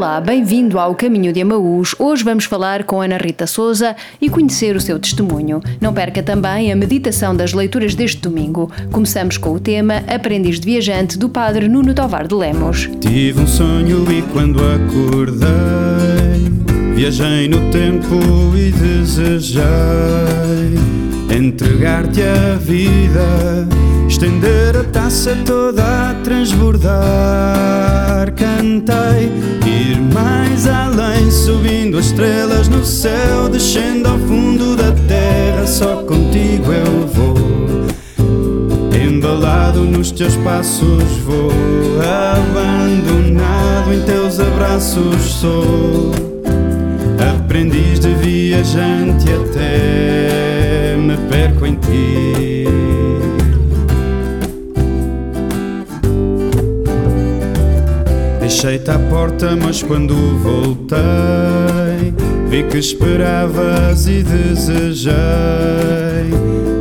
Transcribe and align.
Olá, 0.00 0.18
bem-vindo 0.18 0.78
ao 0.78 0.94
Caminho 0.94 1.30
de 1.30 1.42
Amaús. 1.42 1.94
Hoje 1.98 2.24
vamos 2.24 2.46
falar 2.46 2.84
com 2.84 3.02
Ana 3.02 3.18
Rita 3.18 3.46
Souza 3.46 3.94
e 4.18 4.30
conhecer 4.30 4.74
o 4.74 4.80
seu 4.80 4.98
testemunho. 4.98 5.60
Não 5.78 5.92
perca 5.92 6.22
também 6.22 6.72
a 6.72 6.74
meditação 6.74 7.36
das 7.36 7.52
leituras 7.52 7.94
deste 7.94 8.18
domingo. 8.18 8.72
Começamos 8.90 9.36
com 9.36 9.50
o 9.50 9.60
tema 9.60 10.02
Aprendiz 10.08 10.58
de 10.58 10.64
Viajante 10.64 11.18
do 11.18 11.28
Padre 11.28 11.68
Nuno 11.68 11.92
Tovar 11.92 12.26
de 12.26 12.34
Lemos. 12.34 12.88
Tive 12.98 13.42
um 13.42 13.46
sonho 13.46 14.10
e 14.10 14.22
quando 14.32 14.60
acordei, 14.60 15.50
viajei 16.94 17.46
no 17.46 17.70
tempo 17.70 18.16
e 18.56 18.70
desejei 18.70 19.60
entregar-te 21.30 22.22
a 22.22 22.56
vida, 22.56 23.68
estender 24.08 24.78
a 24.78 24.84
taça 24.84 25.36
toda 25.44 25.82
a 25.82 26.14
transbordar. 26.24 28.32
Cantei, 28.34 29.49
estrelas 32.00 32.66
no 32.68 32.84
céu, 32.84 33.48
descendo 33.48 34.08
ao 34.08 34.18
fundo 34.18 34.74
da 34.74 34.90
terra. 35.06 35.66
Só 35.66 35.96
contigo 36.02 36.72
eu 36.72 37.06
vou. 37.06 37.34
Embalado 38.98 39.80
nos 39.84 40.10
teus 40.10 40.34
passos 40.36 41.04
vou, 41.24 41.50
abandonado 42.00 43.92
em 43.92 44.02
teus 44.02 44.40
abraços 44.40 45.20
sou, 45.22 46.12
aprendiz 47.36 48.00
de 48.00 48.14
viajante 48.14 49.26
até 49.30 50.96
me 50.96 51.16
perco 51.28 51.66
em 51.66 51.74
ti. 51.74 52.49
Deixei-te 58.62 58.92
porta, 59.08 59.56
mas 59.56 59.82
quando 59.82 60.14
voltei, 60.40 62.12
vi 62.50 62.62
que 62.64 62.76
esperavas 62.76 64.06
e 64.06 64.22
desejei 64.22 65.14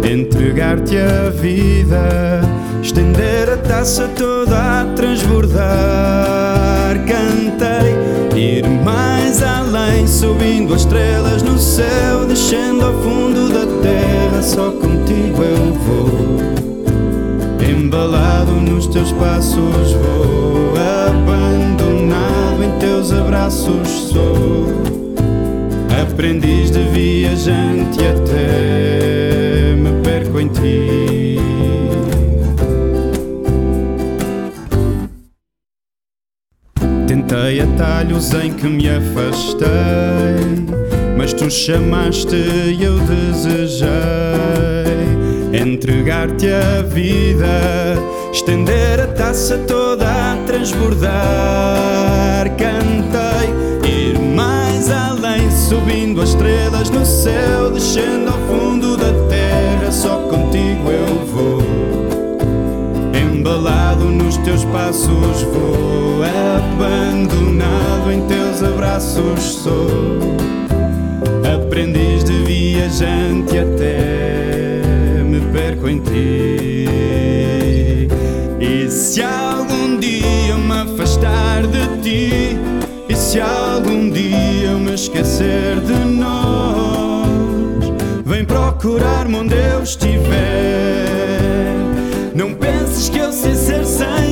entregar-te 0.03 0.97
a 0.97 1.29
vida, 1.29 2.41
estender 2.83 3.51
a 3.51 3.55
taça 3.55 4.09
toda 4.09 4.81
a 4.81 4.85
transbordar. 4.93 5.65
Cantei, 7.07 7.95
ir 8.37 8.67
mais 8.83 9.41
além, 9.41 10.05
subindo 10.05 10.73
as 10.73 10.81
estrelas 10.81 11.41
no 11.43 11.57
céu, 11.57 12.25
descendo 12.27 12.87
ao 12.87 12.93
fundo 12.95 13.53
da 13.53 13.65
terra. 13.81 14.41
Só 14.41 14.69
contigo 14.71 15.41
eu 15.41 15.73
vou, 15.75 16.39
embalado 17.65 18.51
nos 18.51 18.85
teus 18.87 19.13
passos 19.13 19.93
vou, 19.93 20.77
teus 22.99 23.13
abraços 23.13 23.87
sou. 24.11 24.67
Aprendiz 26.01 26.69
de 26.69 26.83
viajante 26.89 27.99
até 27.99 29.73
me 29.73 30.01
perco 30.03 30.39
em 30.41 30.49
ti. 30.49 31.39
Tentei 37.07 37.61
atalhos 37.61 38.33
em 38.33 38.51
que 38.51 38.67
me 38.67 38.89
afastei, 38.89 39.69
mas 41.17 41.31
tu 41.31 41.49
chamaste 41.49 42.35
e 42.35 42.83
eu 42.83 42.99
desejei 42.99 43.89
entregar-te 45.53 46.47
a 46.49 46.81
vida, 46.81 47.47
estender 48.31 48.99
a 48.99 49.07
taça 49.07 49.57
toda 49.67 50.05
a 50.05 50.37
transbordar. 50.45 51.09
Cantei, 52.57 53.49
ir 53.89 54.19
mais 54.19 54.89
além, 54.89 55.49
subindo 55.51 56.21
as 56.21 56.29
estrelas 56.29 56.89
no 56.89 57.05
céu, 57.05 57.69
descendo 57.71 58.31
ao 58.31 58.37
fundo 58.47 58.97
da 58.97 59.11
terra. 59.29 59.91
Só 59.91 60.17
contigo 60.29 60.89
eu 60.91 61.25
vou, 61.25 61.61
embalado 63.13 64.05
nos 64.05 64.37
teus 64.37 64.63
passos 64.65 65.41
vou, 65.51 66.23
abandonado 66.57 68.11
em 68.11 68.21
teus 68.27 68.63
abraços 68.63 69.41
sou, 69.41 70.19
aprendiz 71.43 72.23
de 72.23 72.43
viajante 72.43 73.57
até 73.57 74.18
esquecer 85.39 85.79
de 85.81 86.05
nós, 86.19 87.29
vem 88.25 88.43
procurar-me 88.43 89.37
onde 89.37 89.55
eu 89.55 89.81
estiver. 89.81 90.27
Não 92.35 92.53
penses 92.53 93.07
que 93.07 93.19
eu 93.19 93.31
sei 93.31 93.55
ser 93.55 93.85
sem 93.85 94.28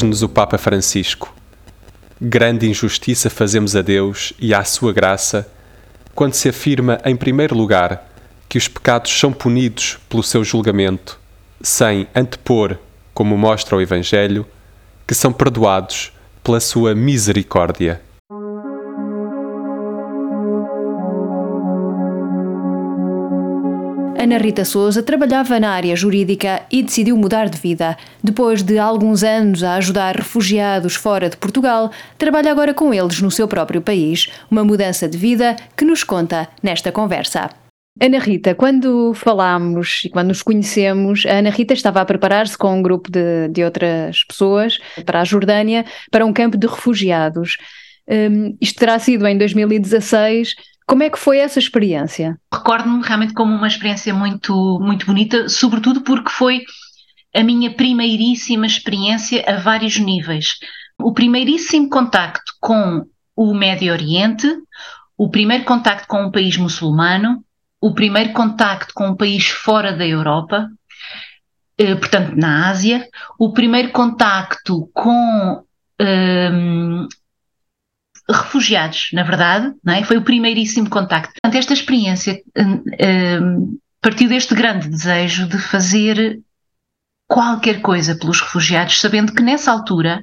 Diz-nos 0.00 0.22
o 0.22 0.30
Papa 0.30 0.56
Francisco: 0.56 1.30
Grande 2.18 2.66
injustiça 2.66 3.28
fazemos 3.28 3.76
a 3.76 3.82
Deus 3.82 4.32
e 4.38 4.54
à 4.54 4.64
sua 4.64 4.94
graça 4.94 5.46
quando 6.14 6.32
se 6.32 6.48
afirma, 6.48 6.98
em 7.04 7.14
primeiro 7.14 7.54
lugar, 7.54 8.10
que 8.48 8.56
os 8.56 8.66
pecados 8.66 9.12
são 9.12 9.30
punidos 9.30 9.98
pelo 10.08 10.22
seu 10.22 10.42
julgamento, 10.42 11.20
sem 11.60 12.06
antepor, 12.14 12.78
como 13.12 13.36
mostra 13.36 13.76
o 13.76 13.80
Evangelho, 13.82 14.46
que 15.06 15.14
são 15.14 15.34
perdoados 15.34 16.12
pela 16.42 16.60
sua 16.60 16.94
misericórdia. 16.94 18.00
Ana 24.20 24.36
Rita 24.36 24.66
Souza 24.66 25.02
trabalhava 25.02 25.58
na 25.58 25.70
área 25.70 25.96
jurídica 25.96 26.60
e 26.70 26.82
decidiu 26.82 27.16
mudar 27.16 27.48
de 27.48 27.58
vida. 27.58 27.96
Depois 28.22 28.62
de 28.62 28.78
alguns 28.78 29.24
anos 29.24 29.64
a 29.64 29.76
ajudar 29.76 30.14
refugiados 30.14 30.94
fora 30.94 31.30
de 31.30 31.38
Portugal, 31.38 31.90
trabalha 32.18 32.52
agora 32.52 32.74
com 32.74 32.92
eles 32.92 33.22
no 33.22 33.30
seu 33.30 33.48
próprio 33.48 33.80
país. 33.80 34.28
Uma 34.50 34.62
mudança 34.62 35.08
de 35.08 35.16
vida 35.16 35.56
que 35.74 35.86
nos 35.86 36.04
conta 36.04 36.50
nesta 36.62 36.92
conversa. 36.92 37.48
Ana 37.98 38.18
Rita, 38.18 38.54
quando 38.54 39.14
falámos 39.14 40.02
e 40.04 40.10
quando 40.10 40.28
nos 40.28 40.42
conhecemos, 40.42 41.24
a 41.24 41.38
Ana 41.38 41.48
Rita 41.48 41.72
estava 41.72 42.02
a 42.02 42.04
preparar-se 42.04 42.58
com 42.58 42.76
um 42.76 42.82
grupo 42.82 43.10
de, 43.10 43.48
de 43.48 43.64
outras 43.64 44.22
pessoas 44.24 44.78
para 45.06 45.22
a 45.22 45.24
Jordânia, 45.24 45.86
para 46.10 46.26
um 46.26 46.32
campo 46.34 46.58
de 46.58 46.66
refugiados. 46.66 47.56
Hum, 48.06 48.54
isto 48.60 48.78
terá 48.78 48.98
sido 48.98 49.26
em 49.26 49.38
2016. 49.38 50.56
Como 50.90 51.04
é 51.04 51.08
que 51.08 51.20
foi 51.20 51.38
essa 51.38 51.60
experiência? 51.60 52.36
Recordo-me 52.52 53.00
realmente 53.06 53.32
como 53.32 53.54
uma 53.54 53.68
experiência 53.68 54.12
muito, 54.12 54.80
muito 54.82 55.06
bonita, 55.06 55.48
sobretudo 55.48 56.00
porque 56.00 56.28
foi 56.28 56.64
a 57.32 57.44
minha 57.44 57.72
primeiríssima 57.72 58.66
experiência 58.66 59.44
a 59.46 59.60
vários 59.60 60.00
níveis. 60.00 60.54
O 61.00 61.14
primeiríssimo 61.14 61.88
contacto 61.88 62.52
com 62.60 63.06
o 63.36 63.54
Médio 63.54 63.92
Oriente, 63.92 64.52
o 65.16 65.30
primeiro 65.30 65.62
contacto 65.62 66.08
com 66.08 66.24
um 66.24 66.30
país 66.32 66.56
muçulmano, 66.56 67.44
o 67.80 67.94
primeiro 67.94 68.32
contacto 68.32 68.92
com 68.92 69.10
um 69.10 69.16
país 69.16 69.46
fora 69.46 69.92
da 69.92 70.04
Europa, 70.04 70.68
eh, 71.78 71.94
portanto 71.94 72.34
na 72.34 72.68
Ásia, 72.68 73.06
o 73.38 73.52
primeiro 73.52 73.92
contacto 73.92 74.90
com 74.92 75.62
ehm, 76.00 77.06
refugiados, 78.32 79.10
na 79.12 79.22
verdade, 79.22 79.72
não 79.84 79.94
é? 79.94 80.02
foi 80.02 80.16
o 80.16 80.22
primeiríssimo 80.22 80.88
contacto. 80.88 81.32
Portanto, 81.34 81.58
esta 81.58 81.72
experiência 81.72 82.40
hum, 82.56 82.82
hum, 83.02 83.78
partiu 84.00 84.28
deste 84.28 84.54
grande 84.54 84.88
desejo 84.88 85.46
de 85.46 85.58
fazer 85.58 86.40
qualquer 87.28 87.80
coisa 87.80 88.16
pelos 88.16 88.40
refugiados, 88.40 89.00
sabendo 89.00 89.32
que 89.32 89.42
nessa 89.42 89.70
altura 89.70 90.22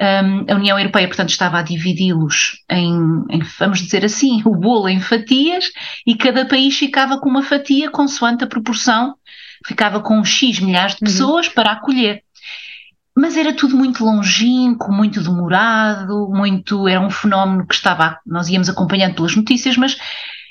hum, 0.00 0.46
a 0.48 0.54
União 0.54 0.78
Europeia, 0.78 1.06
portanto, 1.06 1.30
estava 1.30 1.58
a 1.58 1.62
dividi-los 1.62 2.62
em, 2.70 2.94
em, 3.30 3.40
vamos 3.58 3.80
dizer 3.80 4.04
assim, 4.04 4.42
o 4.46 4.54
bolo 4.54 4.88
em 4.88 5.00
fatias 5.00 5.70
e 6.06 6.16
cada 6.16 6.46
país 6.46 6.76
ficava 6.76 7.18
com 7.18 7.28
uma 7.28 7.42
fatia 7.42 7.90
consoante 7.90 8.44
a 8.44 8.48
proporção, 8.48 9.14
ficava 9.66 10.00
com 10.00 10.24
X 10.24 10.58
milhares 10.60 10.94
de 10.94 11.00
pessoas 11.00 11.46
uhum. 11.46 11.54
para 11.54 11.72
acolher 11.72 12.22
mas 13.16 13.36
era 13.36 13.52
tudo 13.52 13.76
muito 13.76 14.04
longínquo, 14.04 14.92
muito 14.92 15.22
demorado, 15.22 16.28
muito 16.30 16.88
era 16.88 17.00
um 17.00 17.10
fenómeno 17.10 17.66
que 17.66 17.74
estava, 17.74 18.18
nós 18.26 18.48
íamos 18.48 18.68
acompanhando 18.68 19.14
pelas 19.14 19.36
notícias, 19.36 19.76
mas 19.76 19.96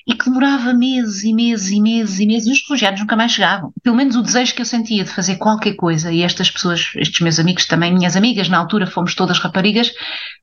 e 0.07 0.15
que 0.15 0.25
demorava 0.25 0.73
meses 0.73 1.23
e 1.23 1.33
meses 1.33 1.71
e 1.71 1.79
meses 1.81 2.19
e 2.19 2.25
meses 2.25 2.47
e 2.47 2.51
os 2.51 2.61
refugiados 2.61 2.99
nunca 2.99 3.15
mais 3.15 3.31
chegavam. 3.31 3.71
Pelo 3.83 3.95
menos 3.95 4.15
o 4.15 4.23
desejo 4.23 4.55
que 4.55 4.61
eu 4.61 4.65
sentia 4.65 5.03
de 5.03 5.09
fazer 5.09 5.35
qualquer 5.35 5.73
coisa, 5.75 6.11
e 6.11 6.23
estas 6.23 6.49
pessoas, 6.49 6.91
estes 6.95 7.19
meus 7.21 7.39
amigos 7.39 7.65
também, 7.65 7.93
minhas 7.93 8.15
amigas, 8.15 8.49
na 8.49 8.57
altura 8.57 8.87
fomos 8.87 9.13
todas 9.15 9.39
raparigas, 9.39 9.91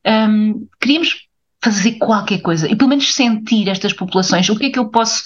um, 0.07 0.67
queríamos 0.81 1.29
fazer 1.63 1.93
qualquer 1.95 2.39
coisa 2.39 2.71
e 2.71 2.77
pelo 2.77 2.91
menos 2.91 3.13
sentir 3.13 3.69
estas 3.69 3.93
populações, 3.93 4.49
o 4.49 4.57
que 4.57 4.67
é 4.67 4.71
que 4.71 4.79
eu 4.79 4.89
posso, 4.91 5.25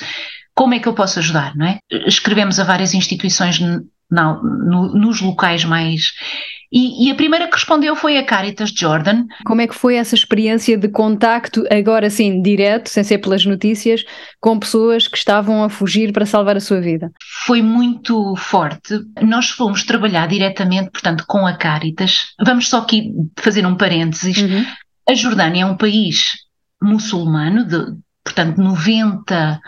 como 0.54 0.72
é 0.72 0.78
que 0.78 0.88
eu 0.88 0.94
posso 0.94 1.18
ajudar, 1.18 1.54
não 1.54 1.66
é? 1.66 1.78
Escrevemos 2.06 2.58
a 2.58 2.64
várias 2.64 2.94
instituições 2.94 3.60
no, 4.12 4.94
nos 4.94 5.20
locais 5.20 5.64
mais 5.64 6.12
e, 6.72 7.06
e, 7.06 7.10
a 7.10 7.14
primeira 7.14 7.46
que 7.48 7.54
respondeu 7.54 7.94
foi 7.94 8.16
a 8.16 8.24
Caritas 8.24 8.70
Jordan. 8.74 9.26
Como 9.44 9.60
é 9.60 9.66
que 9.66 9.74
foi 9.74 9.96
essa 9.96 10.14
experiência 10.14 10.74
de 10.78 10.88
contacto, 10.88 11.66
agora 11.70 12.08
sim, 12.08 12.40
direto, 12.40 12.88
sem 12.88 13.04
ser 13.04 13.18
pelas 13.18 13.44
notícias, 13.44 14.02
com 14.40 14.58
pessoas 14.58 15.06
que 15.06 15.18
estavam 15.18 15.62
a 15.62 15.68
fugir 15.68 16.14
para 16.14 16.24
salvar 16.24 16.56
a 16.56 16.60
sua 16.60 16.80
vida? 16.80 17.12
Foi 17.44 17.60
muito 17.60 18.34
forte. 18.36 18.98
Nós 19.20 19.50
fomos 19.50 19.84
trabalhar 19.84 20.26
diretamente, 20.28 20.90
portanto, 20.90 21.26
com 21.28 21.46
a 21.46 21.52
Caritas. 21.52 22.28
Vamos 22.42 22.70
só 22.70 22.78
aqui 22.78 23.12
fazer 23.36 23.66
um 23.66 23.76
parênteses. 23.76 24.38
Uhum. 24.38 24.64
A 25.06 25.12
Jordânia 25.12 25.64
é 25.64 25.66
um 25.66 25.76
país 25.76 26.32
muçulmano, 26.82 27.66
de, 27.66 27.98
portanto, 28.24 28.56
90 28.56 29.60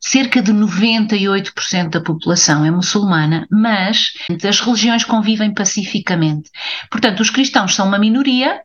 cerca 0.00 0.40
de 0.40 0.52
98% 0.52 1.90
da 1.90 2.00
população 2.00 2.64
é 2.64 2.70
muçulmana, 2.70 3.46
mas 3.50 4.12
as 4.48 4.60
religiões 4.60 5.04
convivem 5.04 5.52
pacificamente. 5.52 6.50
Portanto, 6.90 7.20
os 7.20 7.30
cristãos 7.30 7.74
são 7.74 7.86
uma 7.86 7.98
minoria, 7.98 8.62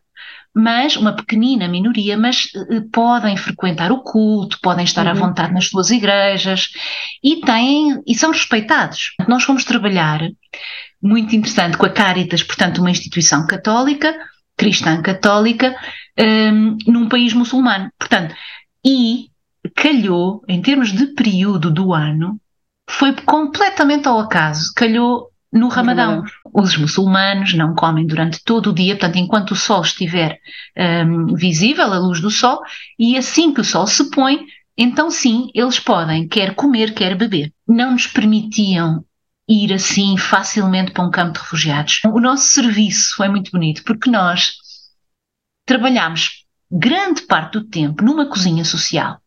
mas 0.56 0.96
uma 0.96 1.14
pequenina 1.14 1.68
minoria, 1.68 2.18
mas 2.18 2.46
uh, 2.56 2.90
podem 2.90 3.36
frequentar 3.36 3.92
o 3.92 4.02
culto, 4.02 4.58
podem 4.62 4.86
estar 4.86 5.06
uhum. 5.06 5.12
à 5.12 5.14
vontade 5.14 5.54
nas 5.54 5.68
suas 5.68 5.92
igrejas 5.92 6.70
e 7.22 7.42
têm 7.42 8.02
e 8.08 8.16
são 8.16 8.32
respeitados. 8.32 9.12
Nós 9.28 9.44
fomos 9.44 9.66
trabalhar 9.66 10.22
muito 11.04 11.36
interessante 11.36 11.78
com 11.78 11.86
a 11.86 11.90
Caritas, 11.90 12.42
portanto, 12.42 12.80
uma 12.80 12.90
instituição 12.90 13.46
católica, 13.46 14.16
cristã 14.56 15.02
católica, 15.02 15.76
um, 16.18 16.78
num 16.88 17.10
país 17.10 17.34
muçulmano. 17.34 17.92
Portanto, 18.00 18.34
e 18.86 19.28
calhou, 19.76 20.42
em 20.48 20.62
termos 20.62 20.92
de 20.92 21.08
período 21.08 21.70
do 21.70 21.94
ano, 21.94 22.40
foi 22.90 23.14
completamente 23.14 24.08
ao 24.08 24.20
acaso, 24.20 24.72
calhou 24.76 25.30
no 25.52 25.68
Ramadão. 25.68 26.24
Os 26.54 26.78
muçulmanos 26.78 27.54
não 27.54 27.76
comem 27.76 28.06
durante 28.08 28.44
todo 28.44 28.70
o 28.70 28.74
dia, 28.74 28.96
portanto, 28.96 29.18
enquanto 29.18 29.52
o 29.52 29.56
sol 29.56 29.82
estiver 29.82 30.40
um, 31.06 31.36
visível, 31.36 31.92
a 31.92 32.00
luz 32.00 32.22
do 32.22 32.32
sol, 32.32 32.62
e 32.98 33.18
assim 33.18 33.54
que 33.54 33.62
o 33.62 33.66
sol 33.66 33.86
se 33.86 34.10
põe, 34.10 34.46
então 34.78 35.12
sim, 35.12 35.50
eles 35.54 35.80
podem 35.80 36.28
quer 36.28 36.56
comer, 36.56 36.94
quer 36.94 37.16
beber. 37.16 37.52
Não 37.68 37.92
nos 37.92 38.08
permitiam 38.08 39.04
ir 39.48 39.74
assim 39.74 40.18
facilmente 40.18 40.92
para 40.92 41.06
um 41.06 41.12
campo 41.12 41.34
de 41.34 41.40
refugiados. 41.40 42.02
O 42.06 42.20
nosso 42.20 42.48
serviço 42.48 43.16
foi 43.16 43.30
muito 43.30 43.52
bonito, 43.52 43.84
porque 43.84 44.10
nós 44.10 44.56
trabalhámos 45.66 46.46
grande 46.70 47.22
parte 47.22 47.54
do 47.54 47.68
tempo 47.68 48.04
numa 48.04 48.26
cozinha 48.28 48.66
social 48.66 49.20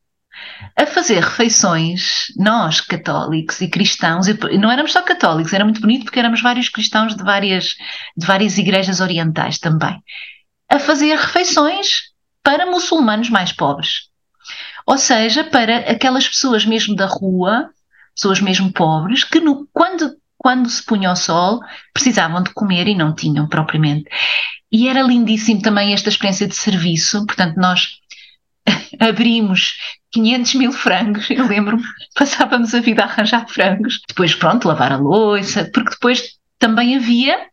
a 0.77 0.87
fazer 0.87 1.23
refeições, 1.23 2.33
nós 2.37 2.81
católicos 2.81 3.61
e 3.61 3.69
cristãos, 3.69 4.27
não 4.61 4.71
éramos 4.71 4.93
só 4.93 5.03
católicos, 5.03 5.53
era 5.53 5.65
muito 5.65 5.81
bonito 5.81 6.05
porque 6.05 6.19
éramos 6.19 6.41
vários 6.41 6.69
cristãos 6.69 7.17
de 7.17 7.23
várias, 7.23 7.77
de 8.17 8.27
várias 8.27 8.59
igrejas 8.59 9.01
orientais 9.01 9.59
também, 9.59 10.03
a 10.71 10.79
fazer 10.79 11.17
refeições 11.17 12.13
para 12.43 12.67
muçulmanos 12.67 13.29
mais 13.29 13.53
pobres. 13.53 14.09
Ou 14.87 14.97
seja, 14.97 15.45
para 15.45 15.79
aquelas 15.91 16.27
pessoas 16.27 16.65
mesmo 16.65 16.97
da 16.97 17.07
rua, 17.07 17.71
pessoas 18.15 18.41
mesmo 18.41 18.73
pobres, 18.73 19.23
que 19.23 19.41
no, 19.41 19.69
quando, 19.73 20.17
quando 20.37 20.69
se 20.69 20.83
punha 20.85 21.13
o 21.13 21.17
sol 21.17 21.61
precisavam 21.93 22.43
de 22.43 22.51
comer 22.51 22.89
e 22.89 22.95
não 22.95 23.15
tinham 23.15 23.47
propriamente. 23.47 24.09
E 24.71 24.89
era 24.89 25.03
lindíssimo 25.03 25.61
também 25.63 25.93
esta 25.93 26.09
experiência 26.09 26.47
de 26.47 26.55
serviço, 26.55 27.27
portanto, 27.27 27.57
nós 27.57 27.99
abrimos 28.99 29.77
500 30.13 30.55
mil 30.55 30.73
frangos, 30.73 31.31
eu 31.31 31.47
lembro-me, 31.47 31.83
passávamos 32.15 32.75
a 32.75 32.81
vida 32.81 33.03
a 33.03 33.07
arranjar 33.07 33.49
frangos, 33.49 34.01
depois 34.09 34.35
pronto, 34.35 34.69
lavar 34.69 34.93
a 34.93 34.97
louça, 34.97 35.71
porque 35.73 35.91
depois 35.91 36.39
também 36.59 36.97
havia 36.97 37.47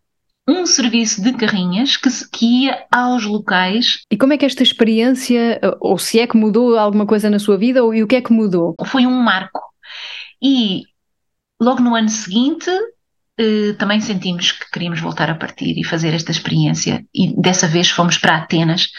um 0.48 0.66
serviço 0.66 1.22
de 1.22 1.34
carrinhas 1.34 1.98
que, 1.98 2.10
que 2.31 2.66
ia 2.66 2.86
aos 2.92 3.24
locais. 3.24 4.02
E 4.12 4.18
como 4.18 4.34
é 4.34 4.38
que 4.38 4.46
esta 4.46 4.62
experiência, 4.62 5.60
ou 5.80 5.98
se 5.98 6.19
é 6.19 6.28
que 6.28 6.38
mudou 6.38 6.78
alguma 6.78 7.06
coisa 7.06 7.30
na 7.30 7.40
sua 7.40 7.57
vida, 7.57 7.84
ou, 7.84 7.94
e 7.94 8.04
o 8.04 8.07
que 8.07 8.16
é 8.16 8.22
que 8.22 8.31
mudou? 8.31 8.75
Foi 8.86 9.06
um 9.08 9.22
marco. 9.22 9.60
E 10.42 10.84
logo 11.60 11.81
no 11.81 11.96
ano 11.96 12.10
seguinte 12.10 12.69
eh, 13.38 13.74
também 13.78 14.00
sentimos 14.00 14.51
que 14.51 14.69
queríamos 14.72 15.00
voltar 15.00 15.30
a 15.30 15.36
partir 15.36 15.78
e 15.78 15.84
fazer 15.84 16.13
esta 16.13 16.31
experiência. 16.31 17.04
E 17.13 17.36
dessa 17.40 17.68
vez 17.68 17.90
fomos 17.90 18.18
para 18.18 18.38
Atenas, 18.38 18.90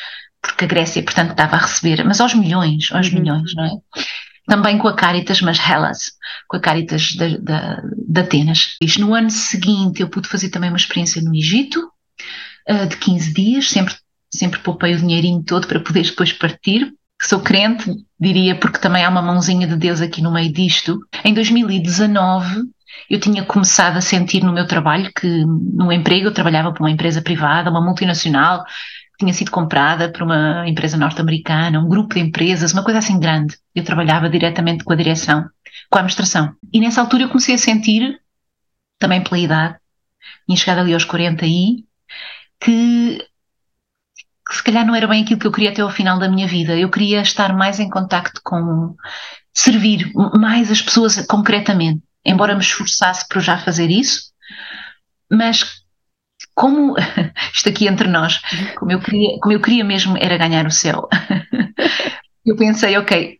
porque 0.47 0.65
a 0.65 0.69
Grécia, 0.69 1.03
portanto, 1.03 1.31
estava 1.31 1.57
a 1.57 1.61
receber, 1.61 2.05
mas 2.05 2.21
aos 2.21 2.35
milhões, 2.35 2.91
aos 2.93 3.09
uhum. 3.09 3.21
milhões, 3.21 3.55
não 3.55 3.65
é? 3.65 3.71
Também 4.47 4.79
com 4.79 4.87
a 4.87 4.95
Caritas, 4.95 5.41
mas 5.41 5.59
Hellas, 5.59 6.13
com 6.49 6.57
a 6.57 6.61
Caritas 6.61 7.03
de, 7.03 7.39
de, 7.39 7.55
de 8.09 8.21
Atenas. 8.21 8.77
Isto, 8.81 9.01
no 9.01 9.15
ano 9.15 9.31
seguinte 9.31 10.01
eu 10.01 10.09
pude 10.09 10.29
fazer 10.29 10.51
também 10.51 10.71
uma 10.71 10.77
experiência 10.77 11.21
no 11.21 11.35
Egito, 11.35 11.91
uh, 12.69 12.87
de 12.87 12.97
15 12.97 13.35
dias, 13.35 13.69
sempre, 13.69 13.95
sempre 14.33 14.61
poupei 14.61 14.95
o 14.95 14.99
dinheirinho 14.99 15.43
todo 15.43 15.67
para 15.67 15.81
poder 15.81 16.05
depois 16.05 16.33
partir. 16.33 16.93
Sou 17.21 17.41
crente, 17.41 17.91
diria, 18.21 18.55
porque 18.55 18.79
também 18.79 19.05
há 19.05 19.09
uma 19.09 19.23
mãozinha 19.23 19.67
de 19.67 19.77
Deus 19.77 20.01
aqui 20.01 20.23
no 20.23 20.31
meio 20.31 20.53
disto. 20.53 21.01
Em 21.25 21.33
2019, 21.35 22.63
eu 23.11 23.19
tinha 23.19 23.45
começado 23.45 23.97
a 23.97 24.01
sentir 24.01 24.43
no 24.43 24.53
meu 24.53 24.67
trabalho 24.67 25.11
que 25.19 25.45
no 25.45 25.91
emprego 25.93 26.27
eu 26.27 26.35
trabalhava 26.35 26.73
para 26.73 26.83
uma 26.83 26.91
empresa 26.91 27.23
privada, 27.23 27.71
uma 27.71 27.81
multinacional, 27.81 28.65
tinha 29.19 29.33
sido 29.33 29.51
comprada 29.51 30.11
por 30.11 30.23
uma 30.23 30.69
empresa 30.69 30.97
norte-americana, 30.97 31.81
um 31.81 31.89
grupo 31.89 32.15
de 32.15 32.21
empresas, 32.21 32.73
uma 32.73 32.85
coisa 32.85 32.99
assim 32.99 33.19
grande. 33.19 33.57
Eu 33.75 33.85
trabalhava 33.85 34.29
diretamente 34.29 34.85
com 34.85 34.93
a 34.93 34.97
direção, 34.97 35.49
com 35.91 35.99
a 35.99 36.01
administração. 36.01 36.55
E 36.73 36.81
nessa 36.81 37.01
altura 37.01 37.25
eu 37.25 37.29
comecei 37.29 37.55
a 37.55 37.59
sentir, 37.59 38.21
também 38.99 39.23
pela 39.23 39.39
idade, 39.39 39.77
tinha 40.47 40.57
chegado 40.57 40.81
ali 40.81 40.95
aos 40.95 41.05
40 41.05 41.47
e 41.47 41.85
que, 42.61 43.19
que 44.49 44.55
se 44.55 44.63
calhar 44.63 44.87
não 44.87 44.95
era 44.95 45.07
bem 45.07 45.23
aquilo 45.23 45.41
que 45.41 45.47
eu 45.47 45.53
queria 45.53 45.71
até 45.71 45.83
ao 45.83 45.91
final 45.91 46.19
da 46.19 46.29
minha 46.29 46.47
vida. 46.47 46.77
Eu 46.77 46.91
queria 46.91 47.21
estar 47.23 47.55
mais 47.55 47.81
em 47.81 47.89
contacto 47.89 48.41
com 48.45 48.95
servir 49.55 50.13
mais 50.35 50.71
as 50.71 50.83
pessoas 50.83 51.25
concretamente, 51.27 52.03
embora 52.25 52.55
me 52.55 52.61
esforçasse 52.61 53.27
por 53.29 53.41
já 53.41 53.57
fazer 53.57 53.91
isso, 53.91 54.33
mas 55.31 55.86
como 56.57 56.97
isto 57.55 57.69
aqui 57.69 57.87
entre 57.87 58.09
nós, 58.09 58.41
como 58.77 58.91
eu 58.91 58.99
queria, 58.99 59.39
como 59.41 59.53
eu 59.53 59.61
queria 59.61 59.85
mesmo 59.85 60.17
era 60.19 60.39
ganhar 60.39 60.67
o 60.67 60.71
céu. 60.71 61.07
eu 62.45 62.57
pensei, 62.57 62.97
ok, 62.97 63.39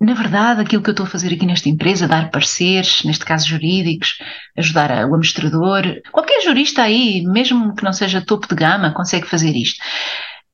na 0.00 0.14
verdade, 0.14 0.60
aquilo 0.60 0.82
que 0.82 0.90
eu 0.90 0.92
estou 0.92 1.06
a 1.06 1.08
fazer 1.08 1.34
aqui 1.34 1.44
nesta 1.44 1.68
empresa, 1.68 2.06
dar 2.06 2.30
pareceres, 2.30 3.02
neste 3.04 3.24
caso 3.24 3.48
jurídicos, 3.48 4.18
ajudar 4.56 4.90
o 4.90 5.14
administrador, 5.14 5.82
qualquer 6.12 6.42
jurista 6.42 6.82
aí, 6.82 7.22
mesmo 7.26 7.74
que 7.74 7.84
não 7.84 7.92
seja 7.92 8.24
topo 8.24 8.46
de 8.46 8.54
gama, 8.54 8.94
consegue 8.94 9.26
fazer 9.26 9.56
isto. 9.56 9.82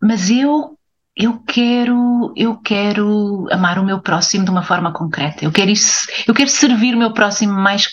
Mas 0.00 0.30
eu 0.30 0.78
eu 1.20 1.38
quero 1.46 2.32
eu 2.36 2.56
quero 2.56 3.46
amar 3.50 3.78
o 3.78 3.84
meu 3.84 4.00
próximo 4.00 4.44
de 4.44 4.50
uma 4.50 4.62
forma 4.62 4.92
concreta. 4.92 5.44
Eu 5.44 5.52
quero 5.52 5.70
isso, 5.70 6.06
eu 6.26 6.34
quero 6.34 6.48
servir 6.48 6.94
o 6.94 6.98
meu 6.98 7.12
próximo 7.12 7.52
mais 7.52 7.88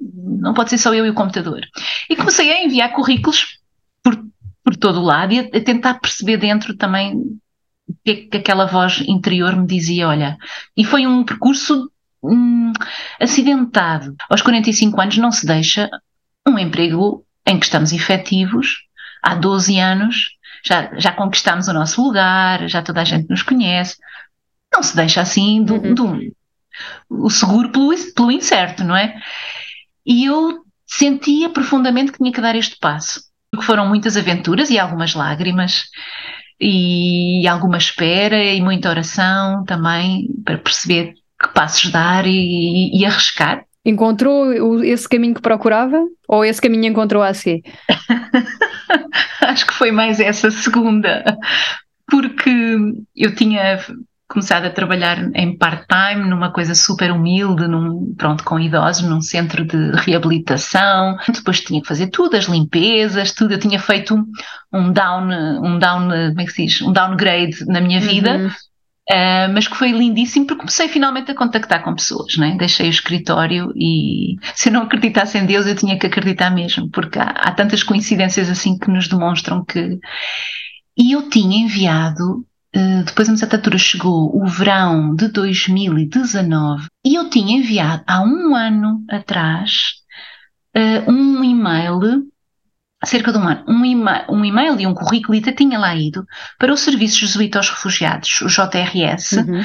não 0.00 0.54
pode 0.54 0.70
ser 0.70 0.78
só 0.78 0.92
eu 0.94 1.06
e 1.06 1.10
o 1.10 1.14
computador. 1.14 1.60
E 2.08 2.16
comecei 2.16 2.50
a 2.52 2.64
enviar 2.64 2.92
currículos 2.92 3.58
por, 4.02 4.18
por 4.64 4.76
todo 4.76 5.00
o 5.00 5.04
lado 5.04 5.32
e 5.32 5.38
a, 5.38 5.42
a 5.42 5.60
tentar 5.60 5.94
perceber 5.94 6.36
dentro 6.38 6.76
também 6.76 7.14
o 7.88 7.94
que, 8.04 8.10
é 8.10 8.14
que 8.14 8.36
aquela 8.38 8.66
voz 8.66 9.00
interior 9.06 9.54
me 9.56 9.66
dizia, 9.66 10.08
olha. 10.08 10.36
E 10.76 10.84
foi 10.84 11.06
um 11.06 11.24
percurso 11.24 11.90
hum, 12.22 12.72
acidentado. 13.20 14.14
Aos 14.28 14.42
45 14.42 15.00
anos 15.00 15.18
não 15.18 15.30
se 15.30 15.46
deixa 15.46 15.88
um 16.46 16.58
emprego 16.58 17.24
em 17.46 17.58
que 17.58 17.66
estamos 17.66 17.92
efetivos 17.92 18.86
há 19.22 19.34
12 19.34 19.78
anos, 19.78 20.30
já, 20.64 20.90
já 20.98 21.12
conquistamos 21.12 21.68
o 21.68 21.72
nosso 21.72 22.02
lugar, 22.02 22.68
já 22.68 22.82
toda 22.82 23.00
a 23.00 23.04
gente 23.04 23.28
nos 23.28 23.42
conhece. 23.42 23.96
Não 24.72 24.82
se 24.82 24.96
deixa 24.96 25.20
assim 25.20 25.62
do, 25.62 25.74
uhum. 25.74 25.94
do 25.94 26.18
o 27.08 27.30
seguro 27.30 27.70
pelo, 27.70 27.92
pelo 28.14 28.32
incerto, 28.32 28.82
não 28.84 28.96
é? 28.96 29.14
E 30.06 30.24
eu 30.24 30.62
sentia 30.86 31.50
profundamente 31.50 32.12
que 32.12 32.18
tinha 32.18 32.32
que 32.32 32.40
dar 32.40 32.56
este 32.56 32.76
passo. 32.78 33.20
Porque 33.50 33.66
foram 33.66 33.86
muitas 33.86 34.16
aventuras 34.16 34.70
e 34.70 34.78
algumas 34.78 35.14
lágrimas, 35.14 35.84
e 36.58 37.46
alguma 37.46 37.76
espera 37.76 38.42
e 38.42 38.60
muita 38.60 38.88
oração 38.88 39.64
também 39.64 40.28
para 40.44 40.56
perceber 40.58 41.14
que 41.40 41.48
passos 41.52 41.90
dar 41.90 42.24
e, 42.26 42.90
e 42.96 43.04
arriscar. 43.04 43.64
Encontrou 43.84 44.82
esse 44.84 45.08
caminho 45.08 45.34
que 45.34 45.42
procurava 45.42 46.00
ou 46.28 46.44
esse 46.44 46.60
caminho 46.60 46.86
encontrou 46.86 47.20
a 47.22 47.34
si? 47.34 47.62
Acho 49.40 49.66
que 49.66 49.74
foi 49.74 49.90
mais 49.90 50.20
essa 50.20 50.50
segunda, 50.50 51.24
porque 52.08 52.76
eu 53.16 53.34
tinha 53.34 53.78
começado 54.32 54.64
a 54.64 54.70
trabalhar 54.70 55.30
em 55.34 55.56
part-time 55.56 56.28
numa 56.28 56.50
coisa 56.50 56.74
super 56.74 57.12
humilde, 57.12 57.68
num, 57.68 58.14
pronto, 58.16 58.42
com 58.44 58.58
idosos, 58.58 59.02
num 59.02 59.20
centro 59.20 59.62
de 59.64 59.92
reabilitação. 59.92 61.18
Depois 61.28 61.60
tinha 61.60 61.82
que 61.82 61.86
fazer 61.86 62.06
tudo, 62.06 62.36
as 62.36 62.46
limpezas, 62.46 63.32
tudo. 63.32 63.52
Eu 63.52 63.58
tinha 63.58 63.78
feito 63.78 64.16
um 64.72 64.90
down, 64.90 65.28
um 65.62 65.78
down, 65.78 66.08
como 66.08 66.40
é 66.40 66.44
que 66.46 66.52
se 66.52 66.66
diz? 66.66 66.80
Um 66.80 66.92
downgrade 66.92 67.66
na 67.66 67.80
minha 67.80 68.00
vida. 68.00 68.38
Uhum. 68.38 68.50
Uh, 69.10 69.50
mas 69.52 69.66
que 69.66 69.76
foi 69.76 69.90
lindíssimo 69.90 70.46
porque 70.46 70.60
comecei 70.60 70.86
finalmente 70.86 71.30
a 71.30 71.34
contactar 71.34 71.82
com 71.82 71.94
pessoas, 71.94 72.36
né? 72.36 72.54
deixei 72.56 72.86
o 72.86 72.90
escritório 72.90 73.72
e 73.74 74.36
se 74.54 74.68
eu 74.68 74.72
não 74.72 74.82
acreditasse 74.82 75.36
em 75.36 75.44
Deus 75.44 75.66
eu 75.66 75.74
tinha 75.74 75.98
que 75.98 76.06
acreditar 76.06 76.50
mesmo, 76.50 76.88
porque 76.88 77.18
há, 77.18 77.30
há 77.30 77.52
tantas 77.52 77.82
coincidências 77.82 78.48
assim 78.48 78.78
que 78.78 78.90
nos 78.90 79.08
demonstram 79.08 79.64
que. 79.64 79.98
E 80.96 81.12
eu 81.12 81.28
tinha 81.28 81.64
enviado 81.64 82.46
Uh, 82.74 83.04
depois 83.04 83.28
a 83.28 83.36
certa 83.36 83.76
chegou 83.76 84.34
o 84.34 84.46
verão 84.46 85.14
de 85.14 85.28
2019 85.28 86.86
e 87.04 87.16
eu 87.16 87.28
tinha 87.28 87.58
enviado 87.58 88.02
há 88.06 88.22
um 88.22 88.56
ano 88.56 89.04
atrás 89.10 90.02
uh, 90.74 91.10
um 91.10 91.44
e-mail, 91.44 92.00
cerca 93.04 93.32
de 93.32 93.38
um 93.38 93.48
ano, 93.48 93.64
um 93.68 93.84
e-mail, 93.84 94.24
um 94.28 94.44
e-mail 94.44 94.80
e 94.80 94.86
um 94.86 94.94
currículo 94.94 95.34
e 95.34 95.40
tinha 95.40 95.78
lá 95.78 95.94
ido 95.94 96.24
para 96.58 96.72
o 96.72 96.76
Serviço 96.76 97.18
Jesuíta 97.18 97.58
aos 97.58 97.68
Refugiados, 97.68 98.40
o 98.42 98.46
JRS, 98.46 99.32
uhum. 99.32 99.64